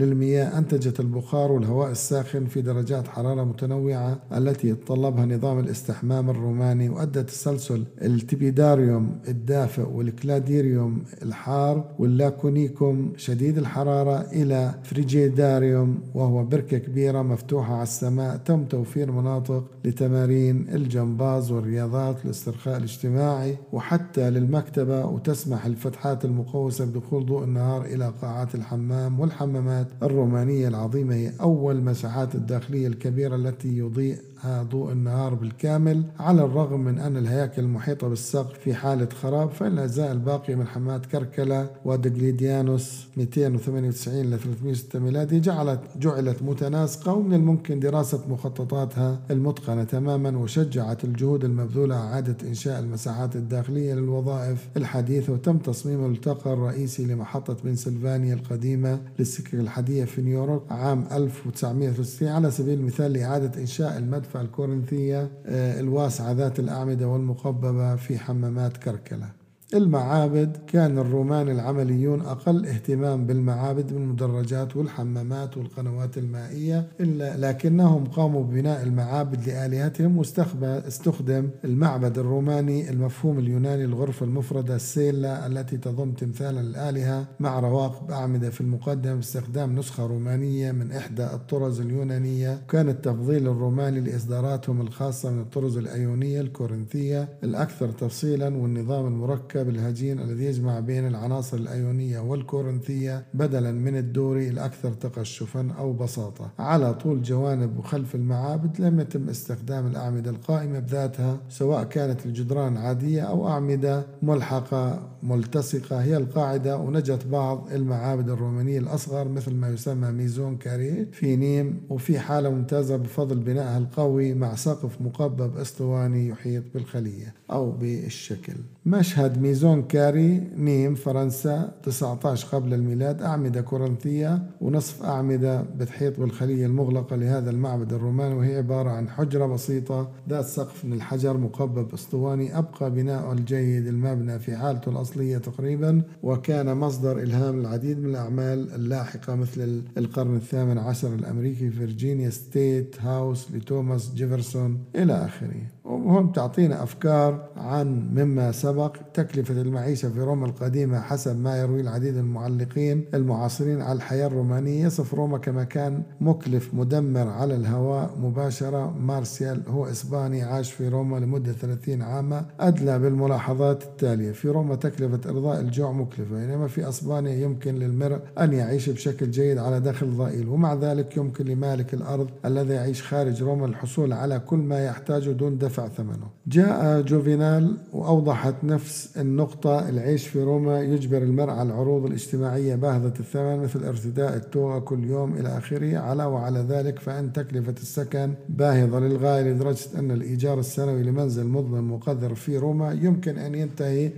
[0.00, 7.22] للمياه أنتجت البخار والهواء الساخن في درجات حرارة متنوعة التي يتطلبها نظام الاستحمام الروماني وأدى
[7.22, 16.78] تسلسل ال tepidarium الدافئ وال caldarium الحار وال laconicum شديد الحرارة إلى frigidarium وهو بركة
[16.78, 25.66] كبيرة مفتوحة على السماء تم توفير مناطق لتمارين الجمباز والرياضات والاسترخاء الاجتماعي وحتى للمكتبة وتسمح
[25.66, 32.86] الفتحات المقوسة بدخول ضوء النهار إلى قاعات الحمام والحمامات الرومانية العظيمة هي أول مساحات الداخلية
[32.86, 36.02] الكبيرة التي يضيء ضوء النهار بالكامل.
[36.18, 41.06] على الرغم من أن الهياكل المحيطة بالسقف في حالة خراب فإن الأجزاء الباقية من حمات
[41.06, 50.38] كركلة ودقليديانوس 298 ل 306 ميلادي جعلت جعلت متناسقة ومن الممكن دراسة مخططاتها المتقنة تماما
[50.38, 58.34] وشجعت الجهود المبذولة إعادة إنشاء المساحات الداخلية للوظائف الحديثة وتم تصميم الملتقى الرئيسي لمحطة بنسلفانيا
[58.34, 65.80] القديمة للسكك الحديدية في نيويورك عام 1963 على سبيل المثال لإعادة إنشاء المدفع الكورنثية آه،
[65.80, 69.39] الواسعة ذات الأعمدة والمقببة في حمامات كركلة.
[69.74, 78.44] المعابد كان الرومان العمليون أقل اهتمام بالمعابد من المدرجات والحمامات والقنوات المائية إلا لكنهم قاموا
[78.44, 87.26] ببناء المعابد لآلهتهم واستخدم المعبد الروماني المفهوم اليوناني الغرفة المفردة السيلا التي تضم تمثالا الآلهة
[87.40, 92.62] مع رواقب أعمدة في المقدم باستخدام نسخة رومانية من إحدى الطرز اليونانية.
[92.68, 100.20] كان التفضيل الروماني لإصداراتهم الخاصة من الطرز الأيونية الكورنثية الأكثر تفصيلا والنظام المركب المركب الهجين
[100.20, 106.50] الذي يجمع بين العناصر الأيونية والكورنثية بدلا من الدوري الأكثر تقشفا أو بساطة.
[106.58, 113.22] على طول جوانب وخلف المعابد لم يتم استخدام الأعمدة القائمة بذاتها سواء كانت الجدران عادية
[113.22, 116.02] أو أعمدة ملحقة ملتصقة.
[116.02, 122.18] هي القاعدة ونجت بعض المعابد الرومانية الأصغر مثل ما يسمى ميزون كاري في نيم وفي
[122.18, 128.54] حالة ممتازة بفضل بنائها القوي مع سقف مقبب أسطواني يحيط بالخلية أو بالشكل.
[128.86, 137.16] مشهد ميزون كاري نيم فرنسا 19 قبل الميلاد أعمدة كورنثية ونصف أعمدة بتحيط بالخلية المغلقة
[137.16, 142.90] لهذا المعبد الروماني وهي عبارة عن حجرة بسيطة ذات سقف من الحجر مقبب أسطواني أبقى
[142.90, 149.82] بناء الجيد المبنى في حالته الأصلية تقريبا وكان مصدر إلهام العديد من الأعمال اللاحقة مثل
[149.98, 155.79] القرن الثامن عشر الأمريكي فيرجينيا State House لتوماس جيفرسون إلى آخره.
[155.90, 158.96] وهم تعطينا أفكار عن مما سبق.
[159.14, 164.84] تكلفة المعيشة في روما القديمة حسب ما يروي العديد المعلقين المعاصرين على الحياة الرومانية.
[164.86, 168.94] يصف روما كمكان مكلف مدمر على الهواء مباشرة.
[168.98, 174.32] مارسيال هو إسباني عاش في روما لمدة 30 عاما أدلى بالملاحظات التالية.
[174.32, 179.58] في روما تكلفة إرضاء الجوع مكلفة بينما في أسبانيا يمكن للمرء أن يعيش بشكل جيد
[179.58, 180.48] على دخل ضئيل.
[180.48, 185.58] ومع ذلك يمكن لمالك الأرض الذي يعيش خارج روما الحصول على كل ما يحتاجه دون
[185.58, 189.88] دفع ثمنه جاء جوفينال وأوضحت نفس النقطة.
[189.88, 195.32] العيش في روما يجبر المرء على العروض الاجتماعية باهظة الثمن مثل ارتداء التوغة كل يوم
[195.32, 195.98] إلى آخره.
[195.98, 202.34] على وعلى ذلك فإن تكلفة السكن باهظة للغاية لدرجة أن الإيجار السنوي لمنزل مظلم مقدر
[202.34, 204.10] في روما يمكن أن ينتهي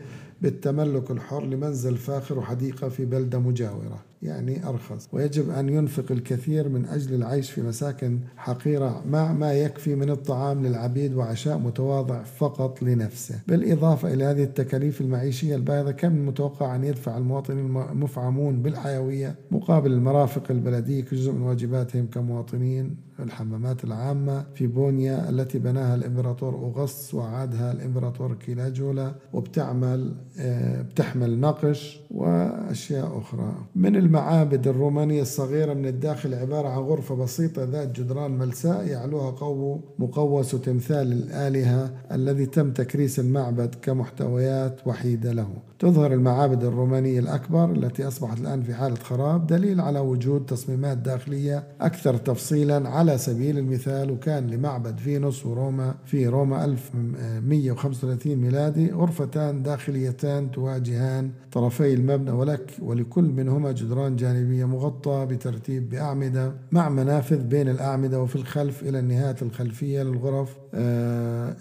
[0.43, 4.12] بالتملك الحر لمنزل فاخر وحديقة في بلدة مجاورة.
[4.23, 5.09] يعني أرخص.
[5.13, 10.67] ويجب أن ينفق الكثير من أجل العيش في مساكن حقيرة مع ما يكفي من الطعام
[10.67, 13.41] للعبيد وعشاء متواضع فقط لنفسه.
[13.49, 20.51] بالإضافة إلى هذه التكاليف المعيشية الباهظة كم المتوقع أن يدفع المواطنين المفعمون بالحيوية مقابل المرافق
[20.51, 28.35] البلدية كجزء من واجباتهم كمواطنين الحمامات العامة في بونيا التي بناها الإمبراطور أوغسطس وعادها الإمبراطور
[28.35, 30.15] كيلاجولا وبتعمل
[30.91, 33.55] بتحمل نقش وأشياء أخرى.
[33.77, 39.81] من المعابد الرومانية الصغيرة من الداخل عبارة عن غرفة بسيطة ذات جدران ملساء يعلوها قو
[39.99, 45.49] مقوس وتمثال الآلهة الذي تم تكريس المعبد كمحتويات وحيدة له.
[45.79, 51.65] تظهر المعابد الرومانية الأكبر التي أصبحت الآن في حالة خراب دليل على وجود تصميمات داخلية
[51.81, 60.51] أكثر تفصيلا على سبيل المثال وكان لمعبد فينوس وروما في روما 1135 ميلادي غرفتان داخليتان
[60.51, 68.23] تواجهان طرفي المبنى ولك ولكل منهما جدران جانبية مغطاة بترتيب بأعمدة مع منافذ بين الأعمدة
[68.23, 70.57] وفي الخلف إلى النهاية الخلفية للغرف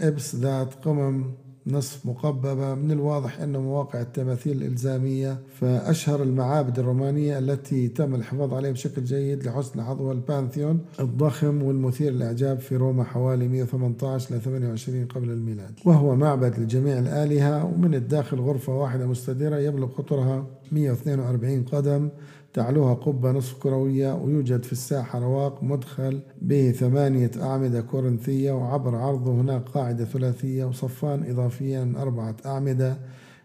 [0.01, 1.33] إبس ذات قمم.
[1.67, 8.71] نصف مقببة من الواضح أن مواقع التماثيل الإلزامية فأشهر المعابد الرومانية التي تم الحفاظ عليها
[8.71, 15.29] بشكل جيد لحسن حظها البانثيون الضخم والمثير للإعجاب في روما حوالي 118 ل 28 قبل
[15.29, 15.73] الميلاد.
[15.85, 22.09] وهو معبد لجميع الآلهة ومن الداخل غرفة واحدة مستديرة يبلغ قطرها 142 قدم.
[22.53, 29.31] تعلوها قبة نصف كروية ويوجد في الساحة رواق مدخل به ثمانية أعمدة كورنثية وعبر عرضه
[29.31, 32.97] هناك قاعدة ثلاثية وصفان إضافيا أربعة أعمدة.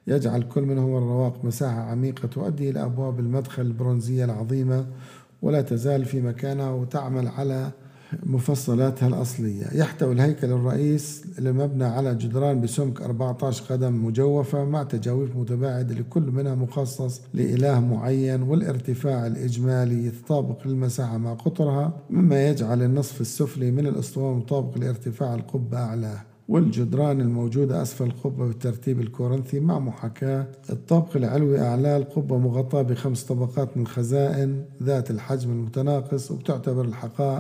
[0.07, 4.87] يجعل كل منهما الرواق مساحة عميقة تؤدي إلى أبواب المدخل البرونزية العظيمة
[5.43, 7.71] ولا تزال في مكانها وتعمل على
[8.23, 9.67] مفصلاتها الأصلية.
[9.73, 16.55] يحتوي الهيكل الرئيس المبنى على جدران بسمك 14 قدم مجوفة مع تجاويف متباعدة لكل منها
[16.55, 24.39] مخصص لإله معين والارتفاع الإجمالي يتطابق للمساحة مع قطرها مما يجعل النصف السفلي من الأسطوانة
[24.39, 30.47] مطابق لارتفاع القبة أعلاه والجدران الموجودة أسفل القبة بالترتيب الكورنثي مع محاكاة.
[30.71, 36.85] الطابق العلوي أعلى القبة مغطاة بخمس طبقات من خزائن ذات الحجم المتناقص وبتعتبر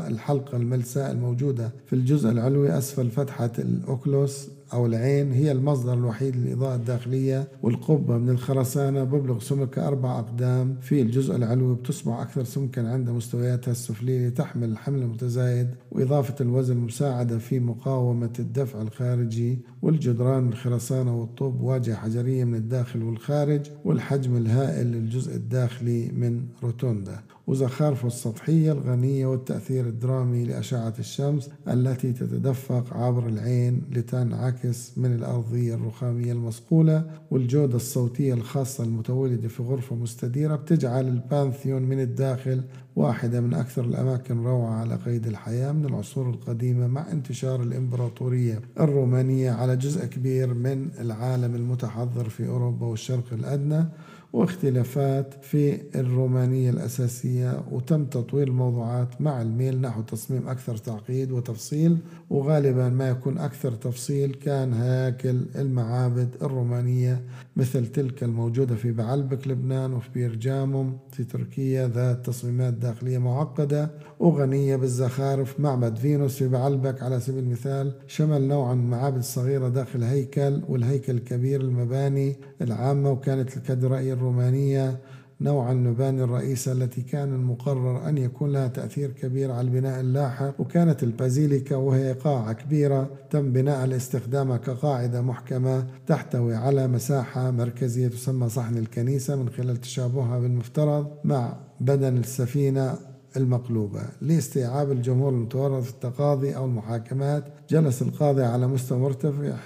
[0.08, 6.36] الحلقة الملساء الموجودة في الجزء العلوي أسفل فتحة ال oculus أو العين هي المصدر الوحيد
[6.36, 10.76] للإضاءة الداخلية والقبة من الخرسانة ببلغ سمكها أربع أقدام.
[10.80, 17.38] في الجزء العلوي بتصبح أكثر سمكا عند مستوياتها السفلية لتحمل الحمل المتزايد وإضافة الوزن مساعدة
[17.38, 19.58] في مقاومة الدفع الخارجي.
[19.82, 27.20] والجدران الخرسانة والطوب واجهة حجرية من الداخل والخارج والحجم الهائل للجزء الداخلي من rotunda.
[27.46, 36.32] وزخارفه السطحية الغنية والتأثير الدرامي لأشعة الشمس التي تتدفق عبر العين لتنعكس من الأرضية الرخامية
[36.32, 42.62] المصقولة والجودة الصوتية الخاصة المتولدة في غرفة مستديرة بتجعل البانثيون من الداخل
[42.96, 49.50] واحدة من أكثر الأماكن روعة على قيد الحياة من العصور القديمة مع انتشار الإمبراطورية الرومانية
[49.50, 53.84] على جزء كبير من العالم المتحضر في أوروبا والشرق الأدنى
[54.32, 61.96] واختلافات في الرومانية الأساسية وتم تطوير الموضوعات مع الميل نحو تصميم أكثر تعقيد وتفصيل
[62.30, 67.22] وغالبا ما يكون أكثر تفصيل كان هياكل المعابد الرومانية
[67.56, 74.76] مثل تلك الموجودة في بعلبك لبنان وفي بيرجاموم في تركيا ذات تصميمات داخلية معقدة وغنية
[74.76, 75.60] بالزخارف.
[75.60, 81.16] معبد فينوس في بعلبك على سبيل المثال شمل نوعا من المعابد الصغيرة داخل هيكل والهيكل
[81.16, 84.98] الكبير المباني العامة وكانت الكاتدرائية الرومانية
[85.40, 90.60] نوع المباني الرئيسة التي كان المقرر أن يكون لها تأثير كبير على البناء اللاحق.
[90.60, 98.48] وكانت البازيليكا وهي قاعة كبيرة تم بناء لاستخدامها كقاعدة محكمة تحتوي على مساحة مركزية تسمى
[98.48, 102.98] صحن الكنيسة من خلال تشابهها بالمفترض مع بدن السفينة
[103.36, 104.02] المقلوبة.
[104.20, 109.56] لاستيعاب الجمهور المتورط في التقاضي أو المحاكمات جلس القاضي على مستوى مرتفع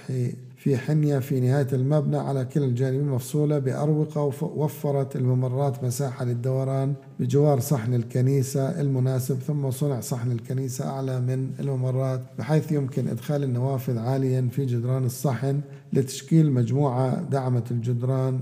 [0.61, 7.59] في حنية في نهاية المبنى على كلا الجانبين مفصولة بأروقة ووفرت الممرات مساحة للدوران بجوار
[7.59, 14.47] صحن الكنيسة المناسب ثم صنع صحن الكنيسة أعلى من الممرات بحيث يمكن إدخال النوافذ عاليا
[14.51, 15.61] في جدران الصحن
[15.93, 18.39] لتشكيل مجموعة دعمت الجدران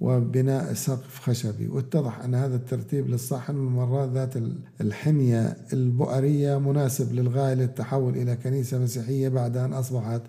[0.00, 1.68] وبناء سقف خشبي.
[1.68, 4.34] واتضح أن هذا الترتيب للصحن والممرات ذات
[4.80, 10.22] الحنية البؤرية مناسب للغاية للتحول إلى كنيسة مسيحية بعد أن أصبحت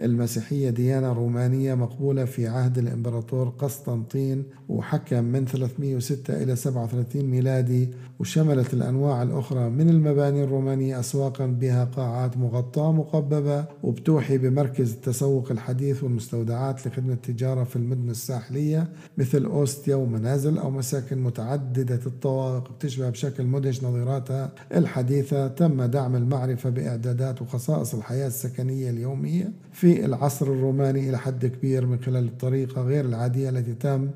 [0.00, 7.88] المسيحية ديانة رومانية مقبولة في عهد الإمبراطور قسطنطين وحكم من 306 إلى 37 ميلادي
[8.20, 16.04] وشملت الأنواع الأخرى من المباني الرومانية أسواقا بها قاعات مغطاة مقببة وبتوحي بمركز التسوق الحديث
[16.04, 23.44] والمستودعات لخدمة التجارة في المدن الساحلية مثل أوستيا ومنازل أو مساكن متعددة الطوابق بتشبه بشكل
[23.44, 25.48] مدهش نظيراتها الحديثة.
[25.48, 31.98] تم دعم المعرفة بإعدادات وخصائص الحياة السكنية اليومية في العصر الروماني إلى حد كبير من
[32.00, 34.08] خلال الطريقة غير العادية التي تم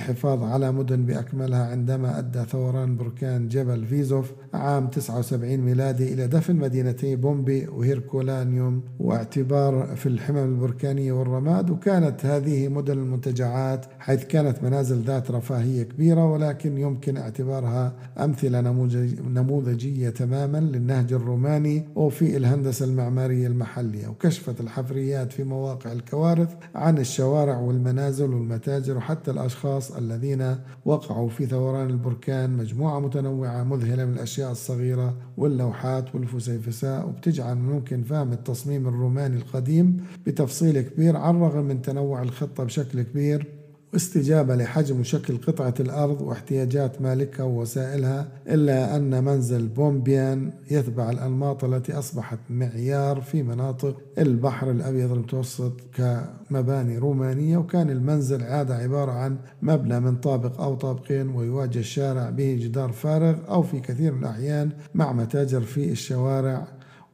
[0.00, 6.56] الحفاظ على مدن بأكملها عندما أدى ثوران بركان جبل فيزوف عام 79 ميلادي إلى دفن
[6.56, 11.70] مدينتي بومبي وهيركولانيوم واعتبار في الحمم البركانية والرماد.
[11.70, 18.60] وكانت هذه مدن المنتجعات حيث كانت منازل ذات رفاهية كبيرة ولكن يمكن اعتبارها أمثلة
[19.28, 24.08] نموذجية تماما للنهج الروماني وفي الهندسة المعمارية المحلية.
[24.08, 31.90] وكشفت الحفريات في مواقع الكوارث عن الشوارع والمنازل والمتاجر وحتى الأشخاص الذين وقعوا في ثوران
[31.90, 40.04] البركان مجموعة متنوعة مذهلة من الأشياء الصغيرة واللوحات والفسيفساء وبتجعل ممكن فهم التصميم الروماني القديم
[40.26, 43.59] بتفصيل كبير على الرغم من تنوع الخطة بشكل كبير.
[43.92, 51.92] واستجابة لحجم وشكل قطعة الأرض واحتياجات مالكها ووسائلها إلا أن منزل بومبيان يتبع الأنماط التي
[51.92, 60.00] أصبحت معيار في مناطق البحر الأبيض المتوسط كمباني رومانية وكان المنزل عادة عبارة عن مبنى
[60.00, 65.12] من طابق أو طابقين ويواجه الشارع به جدار فارغ أو في كثير من الأحيان مع
[65.12, 66.66] متاجر في الشوارع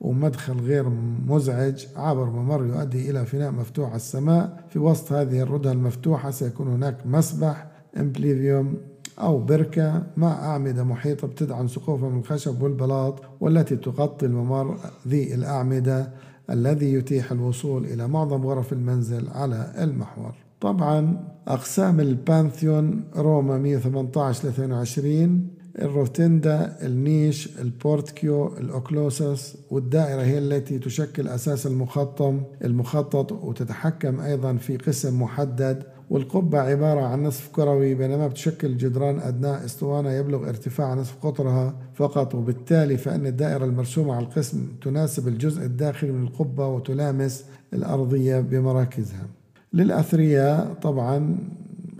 [0.06, 0.88] ومدخل غير
[1.26, 4.64] مزعج عبر ممر يؤدي إلى فناء مفتوح السماء.
[4.70, 7.66] في وسط هذه الردى المفتوحة سيكون هناك مسبح
[7.96, 8.74] امبليفيوم
[9.18, 14.76] أو بركة مع أعمدة محيطة بتدعم سقوفها من الخشب والبلاط والتي تغطي الممر
[15.08, 16.10] ذي الأعمدة
[16.50, 20.34] الذي يتيح الوصول إلى معظم غرف المنزل على المحور.
[20.60, 31.28] طبعا أقسام البانثيون روما 118 ل 22 الروتندا النيش البورتكيو الأوكلوسس والدائرة هي التي تشكل
[31.28, 35.82] أساس المخطم المخطط وتتحكم أيضا في قسم محدد.
[36.10, 42.34] والقبة عبارة عن نصف كروي بينما بتشكل جدران أدناه أسطوانة يبلغ ارتفاع نصف قطرها فقط.
[42.34, 49.26] وبالتالي فإن الدائرة المرسومة على القسم تناسب الجزء الداخلي من القبة وتلامس الأرضية بمراكزها.
[49.72, 51.38] للأثرياء طبعا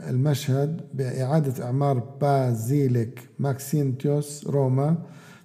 [0.07, 4.97] المشهد بإعادة إعمار بازيليك ماكسينتيوس روما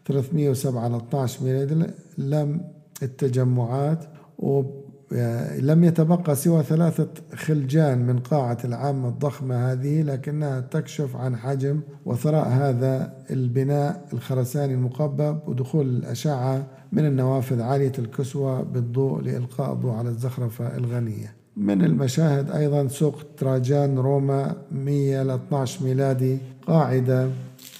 [0.05, 1.85] 307 على 12 ميلادي
[2.17, 2.61] لم
[3.03, 4.05] التجمعات
[4.39, 12.47] ولم يتبقى سوى ثلاثة خلجان من قاعة العامة الضخمة هذه لكنها تكشف عن حجم وثراء
[12.47, 20.77] هذا البناء الخرساني المقبب ودخول الأشعة من النوافذ عالية الكسوة بالضوء لإلقاء الضوء على الزخرفة
[20.77, 21.40] الغنية.
[21.57, 26.37] من المشاهد أيضا سوق تراجان روما 100 ل 12 ميلادي
[26.67, 27.29] قاعدة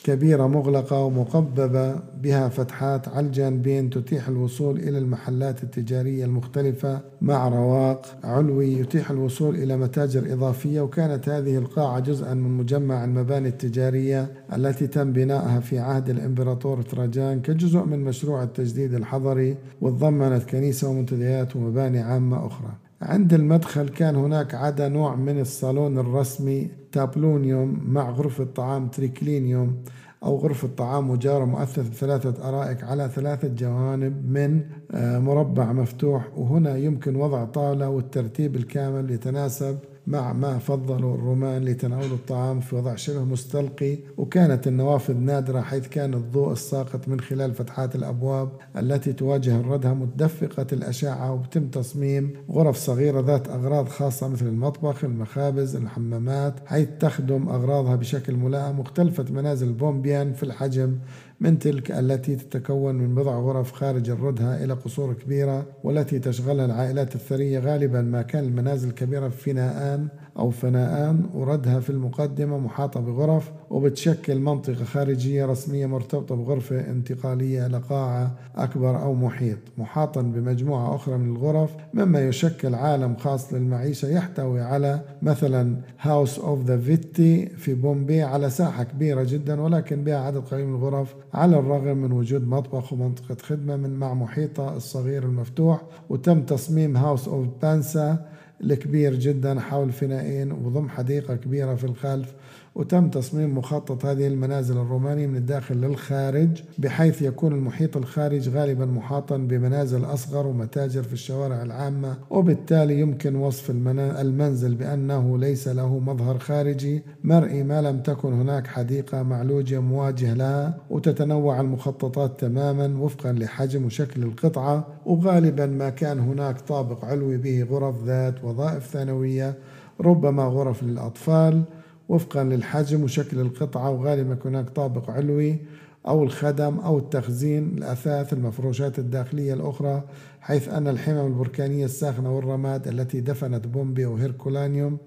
[0.04, 8.06] كبيرة مغلقة ومقببة بها فتحات على الجانبين تتيح الوصول إلى المحلات التجارية المختلفة مع رواق
[8.24, 14.88] علوي يتيح الوصول إلى متاجر إضافية وكانت هذه القاعة جزءا من مجمع المباني التجارية التي
[14.88, 22.00] تم بنائها في عهد الإمبراطور تراجان كجزء من مشروع التجديد الحضري وتضمنت كنيسة ومنتديات ومباني
[22.00, 22.81] عامة أخرى.
[23.02, 29.84] عند المدخل كان هناك عدا نوع من الصالون الرسمي تابلونيوم مع غرفة طعام تريكلينيوم
[30.24, 34.62] أو غرفة طعام مجاورة مؤثثة بثلاثة أرائك على ثلاثة جوانب من
[34.92, 42.12] آه، مربع مفتوح وهنا يمكن وضع طاولة والترتيب الكامل يتناسب مع ما فضلوا الرومان لتناول
[42.12, 47.96] الطعام في وضع شبه مستلقي وكانت النوافذ نادرة حيث كان الضوء الساقط من خلال فتحات
[47.96, 55.04] الأبواب التي تواجه الردهة متدفقة الأشعة وبتم تصميم غرف صغيرة ذات أغراض خاصة مثل المطبخ
[55.04, 60.98] المخابز الحمامات حيث تخدم أغراضها بشكل ملائم واختلفت منازل بومبيان في الحجم
[61.42, 67.16] من تلك التي تتكون من بضع غرف خارج الردهة إلى قصور كبيرة والتي تشغلها العائلات
[67.16, 67.60] الثرية.
[67.60, 70.08] غالبا ما كان المنازل الكبيرة فناءان
[70.40, 78.36] أو فناءان وردها في المقدمة محاطة بغرف وبتشكل منطقة خارجية رسمية مرتبطة بغرفة انتقالية لقاعة
[78.56, 79.58] أكبر أو محيط.
[79.78, 86.66] محاطا بمجموعة أخرى من الغرف مما يشكل عالم خاص للمعيشة يحتوي على مثلا هاوس أوف
[86.66, 91.16] ذا فيتي في بومبي على ساحة كبيرة جدا ولكن بها عدد قليل من الغرف.
[91.34, 97.28] على الرغم من وجود مطبخ ومنطقة خدمة من مع محيطها الصغير المفتوح وتم تصميم هاوس
[97.28, 98.26] أوف بانسا
[98.64, 102.34] الكبير جدا حول فنائين وضم حديقة كبيرة في الخلف
[102.76, 109.38] وتم تصميم مخطط هذه المنازل الرومانية من الداخل للخارج بحيث يكون المحيط الخارج غالبا محاطا
[109.38, 117.04] بمنازل أصغر ومتاجر في الشوارع العامة وبالتالي يمكن وصف المنزل بأنه ليس له مظهر خارجي.
[117.24, 124.24] مرئي ما لم تكن هناك حديقة معلوجة مواجه لها وتتنوع المخططات تماما وفقا لحجم وشكل
[124.24, 129.58] القطعة وغالبا ما كان هناك طابق علوي به غرف ذات وظائف ثانوية
[130.02, 131.64] ربما غرف للأطفال.
[132.12, 135.60] وفقا للحجم وشكل القطعة وغالبا يكون هناك طابق علوي
[136.08, 140.04] أو الخدم أو التخزين الأثاث المفروشات الداخلية الأخرى
[140.42, 144.98] حيث أن الحمم البركانية الساخنة والرماد التي دفنت بومبي وهيركولانيوم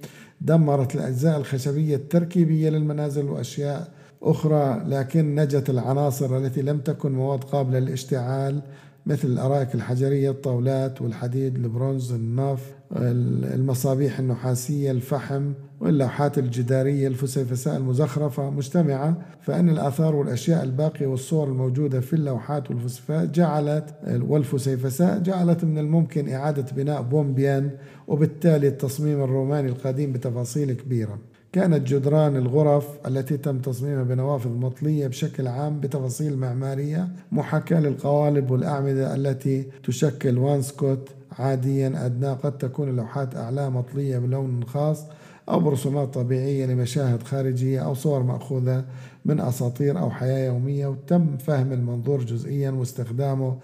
[0.41, 3.89] دمرت الأجزاء الخشبية التركيبية للمنازل وأشياء
[4.23, 8.63] أخرى لكن نجت العناصر التي لم تكن مواد قابلة للاشتعال
[9.07, 19.17] مثل الأرائك الحجرية الطاولات والحديد البرونز النف المصابيح النحاسية الفحم واللوحات الجدارية الفسيفساء المزخرفة مجتمعة.
[19.41, 26.65] فإن الآثار والأشياء الباقية والصور الموجودة في اللوحات والفسفاء جعلت والفسيفساء جعلت من الممكن إعادة
[26.77, 27.71] بناء بومبيان
[28.09, 31.19] وبالتالي التصميم الروماني القديم بتفاصيل كبيرة.
[31.53, 39.15] كانت جدران الغرف التي تم تصميمها بنوافذ مطلية بشكل عام بتفاصيل معمارية محاكاة للقوالب والأعمدة
[39.15, 42.33] التي تشكل وانسكوت عاديا أدنى.
[42.33, 45.07] قد تكون اللوحات أعلى مطلية بلون خاص
[45.49, 48.85] أو برسومات طبيعية لمشاهد خارجية أو صور مأخوذة
[49.25, 50.87] من أساطير أو حياة يومية.
[50.87, 53.57] وتم فهم المنظور جزئيا واستخدامه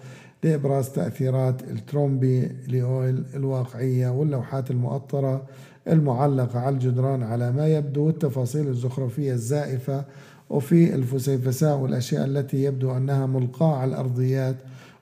[0.43, 5.43] لإبراز تأثيرات الترومبي لأويل الواقعية واللوحات المؤطرة
[5.87, 8.09] المعلقة على الجدران على ما يبدو.
[8.09, 10.05] التفاصيل الزخرفية الزائفة
[10.49, 14.55] وفي الفسيفساء والأشياء التي يبدو أنها ملقاة على الأرضيات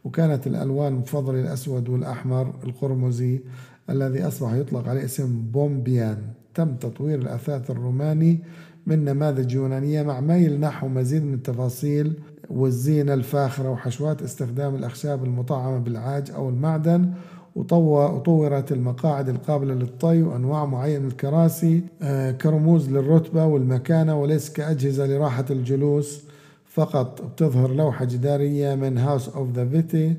[0.04, 3.40] وكانت الألوان المفضلة الأسود والأحمر القرمزي
[3.90, 6.18] الذي أصبح يطلق عليه اسم بومبيان.
[6.54, 8.40] تم تطوير الأثاث الروماني
[8.88, 12.14] من نماذج يونانية مع ميل نحو مزيد من التفاصيل
[12.50, 17.12] والزينة الفاخرة وحشوات استخدام الأخشاب المطعمة بالعاج أو المعدن
[17.56, 25.46] وطورت المقاعد القابلة للطي وأنواع معينة من الكراسي آه، كرموز للرتبة والمكانة وليس كأجهزة لراحة
[25.50, 26.24] الجلوس.
[26.70, 30.16] فقط بتظهر لوحة جدارية من هاوس أوف ذا فيتي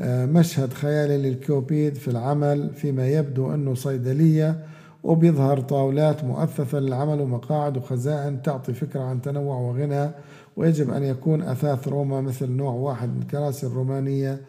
[0.00, 4.66] مشهد خيالي للكوبيد في العمل فيما يبدو أنه صيدلية
[5.04, 10.10] وبيظهر طاولات مؤثثة للعمل ومقاعد وخزائن تعطي فكرة عن تنوع وغنى
[10.56, 14.40] ويجب أن يكون أثاث روما مثل نوع واحد من الكراسي الرومانية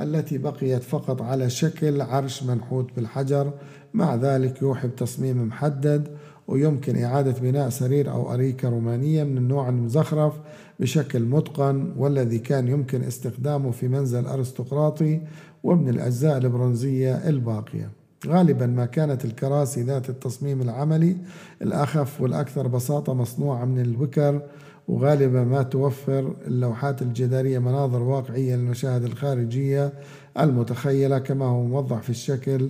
[0.00, 3.52] التي بقيت فقط على شكل عرش منحوت بالحجر
[3.94, 6.08] مع ذلك يوحي بتصميم محدد
[6.48, 10.32] ويمكن إعادة بناء سرير أو أريكة رومانية من النوع المزخرف
[10.80, 15.20] بشكل متقن والذي كان يمكن استخدامه في منزل أرستقراطي
[15.64, 17.90] ومن الأجزاء البرونزية الباقية.
[18.26, 21.16] غالبا ما كانت الكراسي ذات التصميم العملي
[21.62, 24.42] الأخف والأكثر بساطة مصنوعة من الوكر
[24.88, 29.92] وغالبا ما توفر اللوحات الجدارية مناظر واقعية للمشاهد الخارجية
[30.40, 32.68] المتخيلة كما هو موضح في الشكل.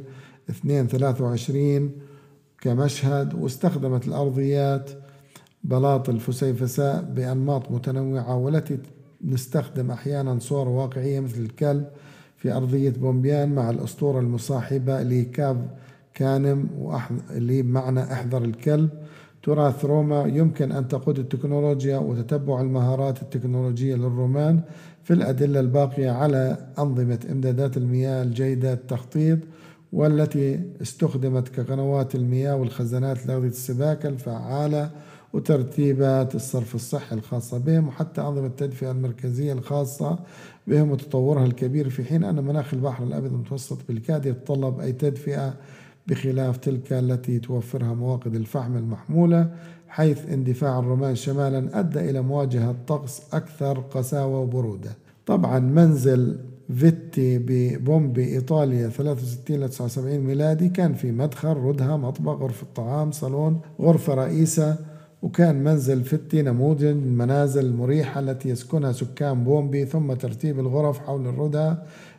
[0.51, 1.91] 2 23
[2.61, 4.91] كمشهد واستخدمت الأرضيات
[5.67, 8.79] بلاط الفسيفساء بأنماط متنوعة والتي
[9.25, 11.87] نستخدم أحيانا صور واقعية مثل الكلب
[12.37, 15.57] في أرضية بومبيان مع الأسطورة المصاحبة لكاف
[16.15, 16.69] كانم
[17.31, 18.89] اللي بمعنى أحذر الكلب.
[19.43, 24.61] تراث روما يمكن أن تقود التكنولوجيا وتتبع المهارات التكنولوجية للرومان
[25.05, 29.39] في الأدلة الباقية على أنظمة إمدادات المياه الجيدة التخطيط
[29.93, 34.91] والتي استخدمت كقنوات المياه والخزانات لأغذية السباكة الفعالة
[35.37, 40.19] وترتيبات الصرف الصحي الخاصة بهم وحتى أنظمة التدفئة المركزية الخاصة
[40.67, 45.55] بهم وتطورها الكبير في حين أن مناخ البحر الأبيض المتوسط بالكاد يتطلب أي تدفئة
[46.07, 49.51] بخلاف تلك التي توفرها مواقد الفحم المحمولة
[49.89, 54.91] حيث اندفاع الرومان شمالا أدى إلى مواجهة طقس أكثر قساوة وبرودة.
[55.27, 56.39] طبعا منزل
[56.75, 63.61] فيتي ببومبي إيطاليا 63 ل 79 ميلادي كان في مدخل ردها مطبخ غرفة طعام صالون
[63.81, 64.96] غرفة رئيسة.
[65.23, 71.75] وكان منزل فيتي نموذج المنازل المريحة التي يسكنها سكان بومبي ثم ترتيب الغرف حول الردى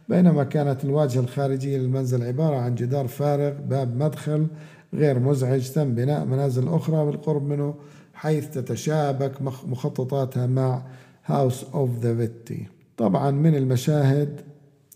[0.09, 4.47] بينما كانت الواجهة الخارجية للمنزل عبارة عن جدار فارغ باب مدخل
[4.93, 7.75] غير مزعج تم بناء منازل أخرى بالقرب منه
[8.13, 10.81] حيث تتشابك مخططاتها مع
[11.25, 12.67] House of the Vettii
[12.97, 14.41] طبعا من المشاهد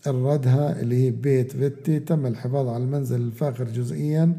[0.06, 4.32] الردهة اللي هي بيت فيتي تم الحفاظ على المنزل الفاخر جزئيا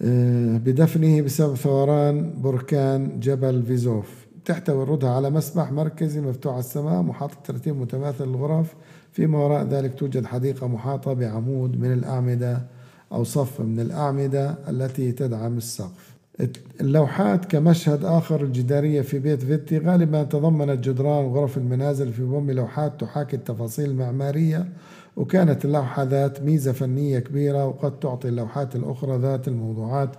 [0.00, 4.26] بدفنه بسبب ثوران بركان جبل فيزوف.
[4.44, 8.74] تحتوي الردهة على مسبح مركزي مفتوح على السماء محاط ترتيب متماثل للغرف.
[9.12, 12.62] فيما وراء ذلك توجد حديقة محاطة بعمود من الأعمدة
[13.12, 16.10] أو صف من الأعمدة التي تدعم السقف.
[16.80, 23.00] اللوحات كمشهد آخر الجدارية في بيت فيتي غالبا تضمنت جدران غرف المنازل في بوم لوحات
[23.00, 24.68] تحاكي التفاصيل المعمارية
[25.16, 30.10] وكانت اللوحة ذات ميزة فنية كبيرة وقد تعطي اللوحات الأخرى ذات الموضوعات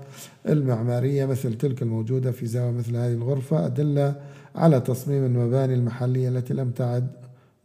[0.46, 4.16] المعمارية مثل تلك الموجودة في زاوية مثل هذه الغرفة أدلة
[4.56, 7.08] على تصميم المباني المحلية التي لم تعد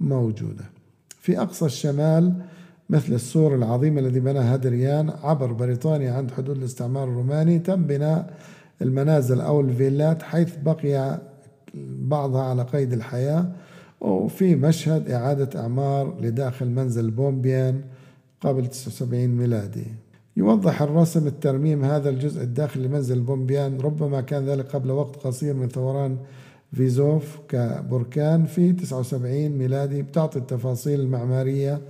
[0.00, 0.64] موجودة.
[1.20, 2.32] في أقصى الشمال
[2.90, 8.34] مثل السور العظيم الذي بناه هادريان عبر بريطانيا عند حدود الاستعمار الروماني تم بناء
[8.82, 11.18] المنازل أو الفيلات حيث بقي
[11.98, 13.46] بعضها على قيد الحياة.
[14.00, 17.80] وفي مشهد إعادة إعمار لداخل منزل بومبيان
[18.40, 19.86] قبل 79 ميلادي.
[20.36, 25.68] يوضح الرسم الترميم هذا الجزء الداخلي لمنزل بومبيان ربما كان ذلك قبل وقت قصير من
[25.68, 26.16] ثوران
[26.72, 30.02] فيزوف كبركان في 79 ميلادي.
[30.02, 31.80] بتعطي التفاصيل المعمارية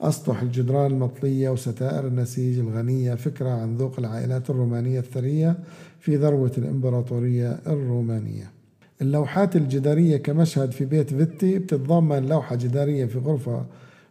[0.00, 5.58] أسطح الجدران المطلية وستائر النسيج الغنية فكرة عن ذوق العائلات الرومانية الثرية
[6.00, 8.57] في ذروة الإمبراطورية الرومانية.
[9.02, 13.64] اللوحات الجدارية كمشهد في بيت فيتي بتتضمن لوحة جدارية في غرفة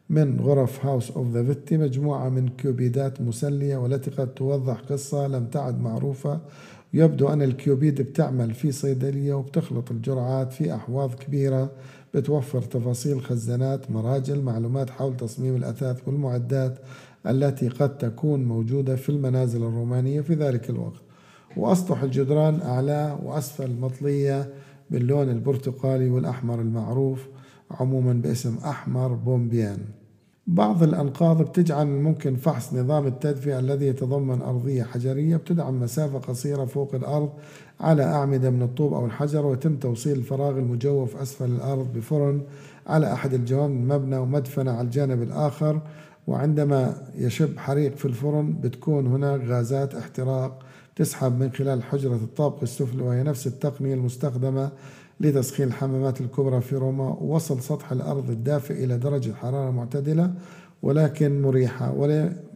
[0.09, 5.45] من غرف House of the Vettii مجموعة من كيوبيدات مسلية والتي قد توضح قصة لم
[5.45, 6.39] تعد معروفة.
[6.93, 11.71] يبدو أن الكيوبيد بتعمل في صيدلية وبتخلط الجرعات في أحواض كبيرة
[12.13, 16.77] بتوفر تفاصيل خزانات مراجل معلومات حول تصميم الأثاث والمعدات
[17.27, 21.01] التي قد تكون موجودة في المنازل الرومانية في ذلك الوقت.
[21.57, 24.49] وأسطح الجدران أعلى وأسفل مطلية
[24.91, 27.27] باللون البرتقالي والأحمر المعروف
[27.71, 29.77] عموما باسم أحمر بومبيان.
[30.47, 36.95] بعض الأنقاض بتجعل ممكن فحص نظام التدفئة الذي يتضمن أرضية حجرية بتدعم مسافة قصيرة فوق
[36.95, 37.29] الأرض
[37.79, 42.41] على أعمدة من الطوب أو الحجر ويتم توصيل الفراغ المجوف أسفل الأرض بفرن
[42.87, 45.81] على أحد الجوانب المبنى ومدفنة على الجانب الآخر
[46.27, 50.59] وعندما يشب حريق في الفرن بتكون هناك غازات احتراق
[50.97, 54.71] تسحب من خلال حجرة الطابق السفلي وهي نفس التقنية المستخدمة
[55.19, 60.33] لتسخين الحمامات الكبرى في روما ووصل سطح الأرض الدافئ إلى درجة حرارة معتدلة
[60.81, 61.93] ولكن مريحة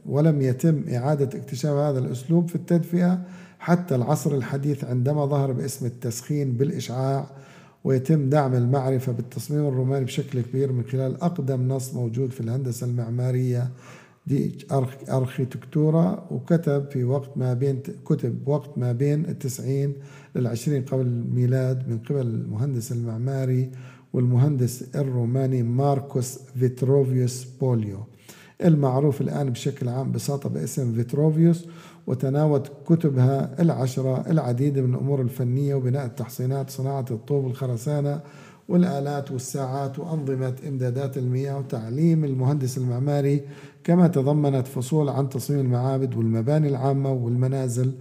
[0.05, 3.21] ولم يتم إعادة اكتشاف هذا الأسلوب في التدفئة
[3.59, 7.25] حتى العصر الحديث عندما ظهر باسم التسخين بالإشعاع
[7.83, 13.69] ويتم دعم المعرفة بالتصميم الروماني بشكل كبير من خلال أقدم نص موجود في الهندسة المعمارية
[14.27, 14.57] De
[15.09, 19.93] Architectura وكتب في وقت ما بين كتب وقت ما بين التسعين
[20.35, 23.71] للعشرين قبل الميلاد من قبل المهندس المعماري
[24.13, 27.97] والمهندس الروماني ماركوس فيتروفيوس بوليو.
[28.65, 31.67] المعروف الآن بشكل عام بساطة باسم فيتروفيوس
[32.07, 38.21] وتناولت كتبها العشرة العديد من الأمور الفنية وبناء التحصينات صناعة الطوب الخرسانة
[38.71, 43.41] والآلات والساعات وأنظمة إمدادات المياه وتعليم المهندس المعماري
[43.83, 47.91] كما تضمنت فصول عن تصميم المعابد والمباني العامة والمنازل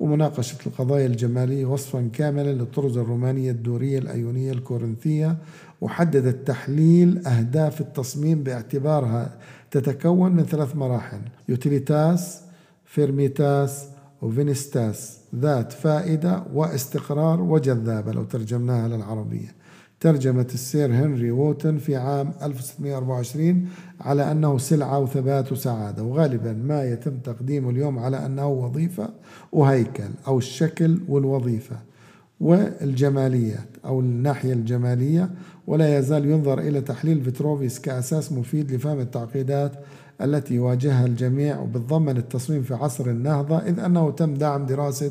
[0.00, 5.36] ومناقشة القضايا الجمالية وصفا كاملا للطرز الرومانية الدورية الأيونية الكورنثية
[5.80, 9.34] وحددت تحليل أهداف التصميم باعتبارها
[9.70, 12.40] تتكون من ثلاث مراحل utilitas
[12.84, 13.84] firmitas
[14.22, 19.57] و venustas ذات فائدة واستقرار وجذابة لو ترجمناها للعربية.
[20.00, 23.68] ترجمة السير هنري ووتن في عام 1624
[24.00, 29.10] على أنه سلعة وثبات وسعادة وغالبا ما يتم تقديمه اليوم على أنه وظيفة
[29.52, 31.76] وهيكل أو الشكل والوظيفة
[32.40, 35.30] والجماليات أو الناحية الجمالية
[35.66, 39.72] ولا يزال ينظر إلى تحليل فيتروفيس كأساس مفيد لفهم التعقيدات
[40.20, 45.10] التي يواجهها الجميع وبتضمن التصميم في عصر النهضة إذ أنه تم دعم دراسة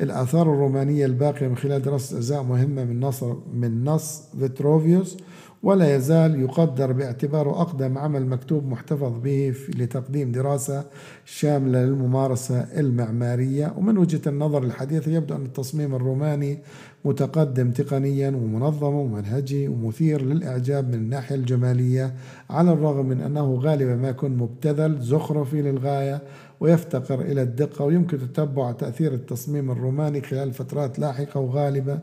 [0.00, 3.24] الآثار الرومانية الباقية من خلال دراسة أجزاء مهمة من نص
[3.54, 5.16] من نص فيتروفيوس
[5.62, 10.84] ولا يزال يقدر باعتباره أقدم عمل مكتوب محتفظ به لتقديم دراسة
[11.24, 13.74] شاملة للممارسة المعمارية.
[13.76, 16.58] ومن وجهة النظر الحديثة يبدو أن التصميم الروماني
[17.04, 22.14] متقدم تقنيا ومنظم ومنهجي ومثير للإعجاب من الناحية الجمالية
[22.50, 26.22] على الرغم من أنه غالبا ما يكون مبتذل زخرفي للغاية
[26.60, 31.98] ويفتقر إلى الدقة ويمكن تتبع تأثير التصميم الروماني خلال فترات لاحقة وغالبة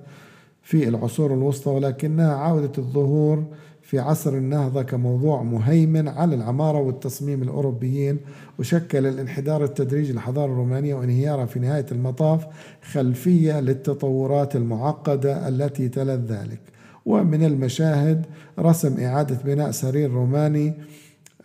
[0.63, 3.45] في العصور الوسطى ولكنها عودت الظهور
[3.81, 8.19] في عصر النهضة كموضوع مهيمن على العمارة والتصميم الأوروبيين
[8.59, 12.45] وشكل الانحدار التدريجي للحضارة الرومانية وانهيارها في نهاية المطاف
[12.91, 16.59] خلفية للتطورات المعقدة التي تلت ذلك.
[17.05, 18.25] ومن المشاهد
[18.59, 20.73] رسم إعادة بناء سرير روماني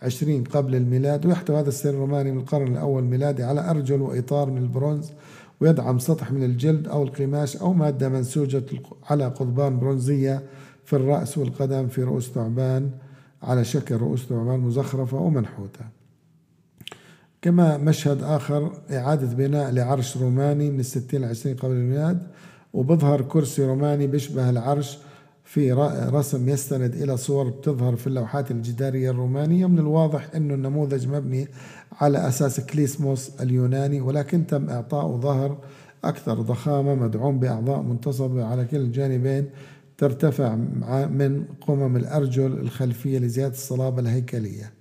[0.01, 4.61] 20 قبل الميلاد ويحتوي هذا السرير الروماني من القرن الأول ميلادي على أرجل وإطار من
[4.61, 5.11] البرونز
[5.61, 8.63] ويدعم سطح من الجلد أو القماش أو مادة منسوجة
[9.09, 10.41] على قضبان برونزية
[10.85, 12.91] في الرأس والقدم في رؤوس ثعبان
[13.43, 15.85] على شكل رؤوس ثعبان مزخرفة ومنحوتة.
[17.41, 22.27] كما مشهد آخر إعادة بناء لعرش روماني من الستين العشرين قبل الميلاد
[22.73, 24.97] وبظهر كرسي روماني بيشبه العرش
[25.49, 25.71] في
[26.13, 29.65] رسم يستند إلى صور بتظهر في اللوحات الجدارية الرومانية.
[29.65, 31.47] من الواضح أنه النموذج مبني
[32.01, 35.57] على أساس كليسموس اليوناني ولكن تم إعطاء ظهر
[36.03, 39.49] أكثر ضخامة مدعوم بأعضاء منتصبة على كلا الجانبين
[39.97, 40.55] ترتفع
[41.05, 44.71] من قمم الأرجل الخلفية لزيادة الصلابة الهيكلية.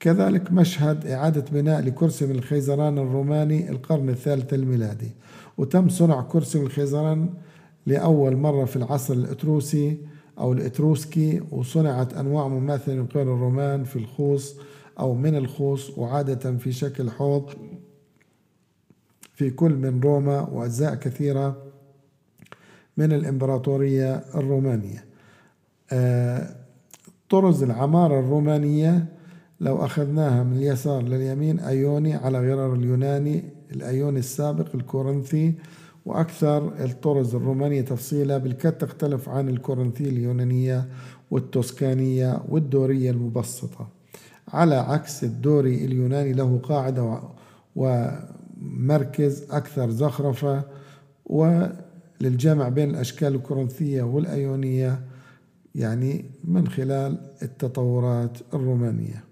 [0.00, 5.10] كذلك مشهد إعادة بناء لكرسي من الخيزران الروماني القرن الثالث الميلادي.
[5.58, 7.28] وتم صنع كرسي من الخيزران
[7.86, 9.98] لأول مرة في العصر الإتروسي
[10.38, 14.56] أو الإتروسكي وصنعت أنواع مماثلة من قبل الرومان في الخوص
[14.98, 17.50] أو من الخوص وعادة في شكل حوض
[19.34, 21.62] في كل من روما وأجزاء كثيرة
[22.96, 25.04] من الإمبراطورية الرومانية.
[25.92, 26.56] آه،
[27.30, 29.06] طرز العمارة الرومانية
[29.60, 35.54] لو أخذناها من اليسار لليمين أيوني على غرار اليوناني الأيوني السابق الكورنثي
[36.06, 40.88] وأكثر الطرز الرومانية تفصيلا بالكاد تختلف عن الكورنثية اليونانية
[41.30, 43.88] والتوسكانية والدورية المبسطة.
[44.48, 47.20] على عكس الدوري اليوناني له قاعدة
[47.76, 50.64] ومركز أكثر زخرفة
[51.26, 55.00] وللجمع بين الأشكال الكورنثية والأيونية
[55.74, 59.24] يعني من خلال التطورات الرومانية.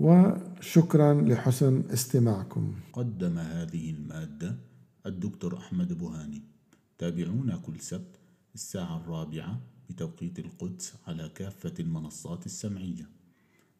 [0.00, 2.72] وشكرا لحسن استماعكم.
[2.92, 4.54] قدم هذه المادة
[5.06, 6.42] الدكتور أحمد بوهاني.
[6.98, 8.18] تابعونا كل سبت
[8.54, 13.08] الساعة الرابعة بتوقيت القدس على كافة المنصات السمعية.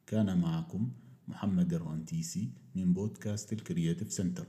[0.07, 0.93] كان معكم
[1.29, 4.47] محمد الرنتيسي من بودكاست ال Creative Center.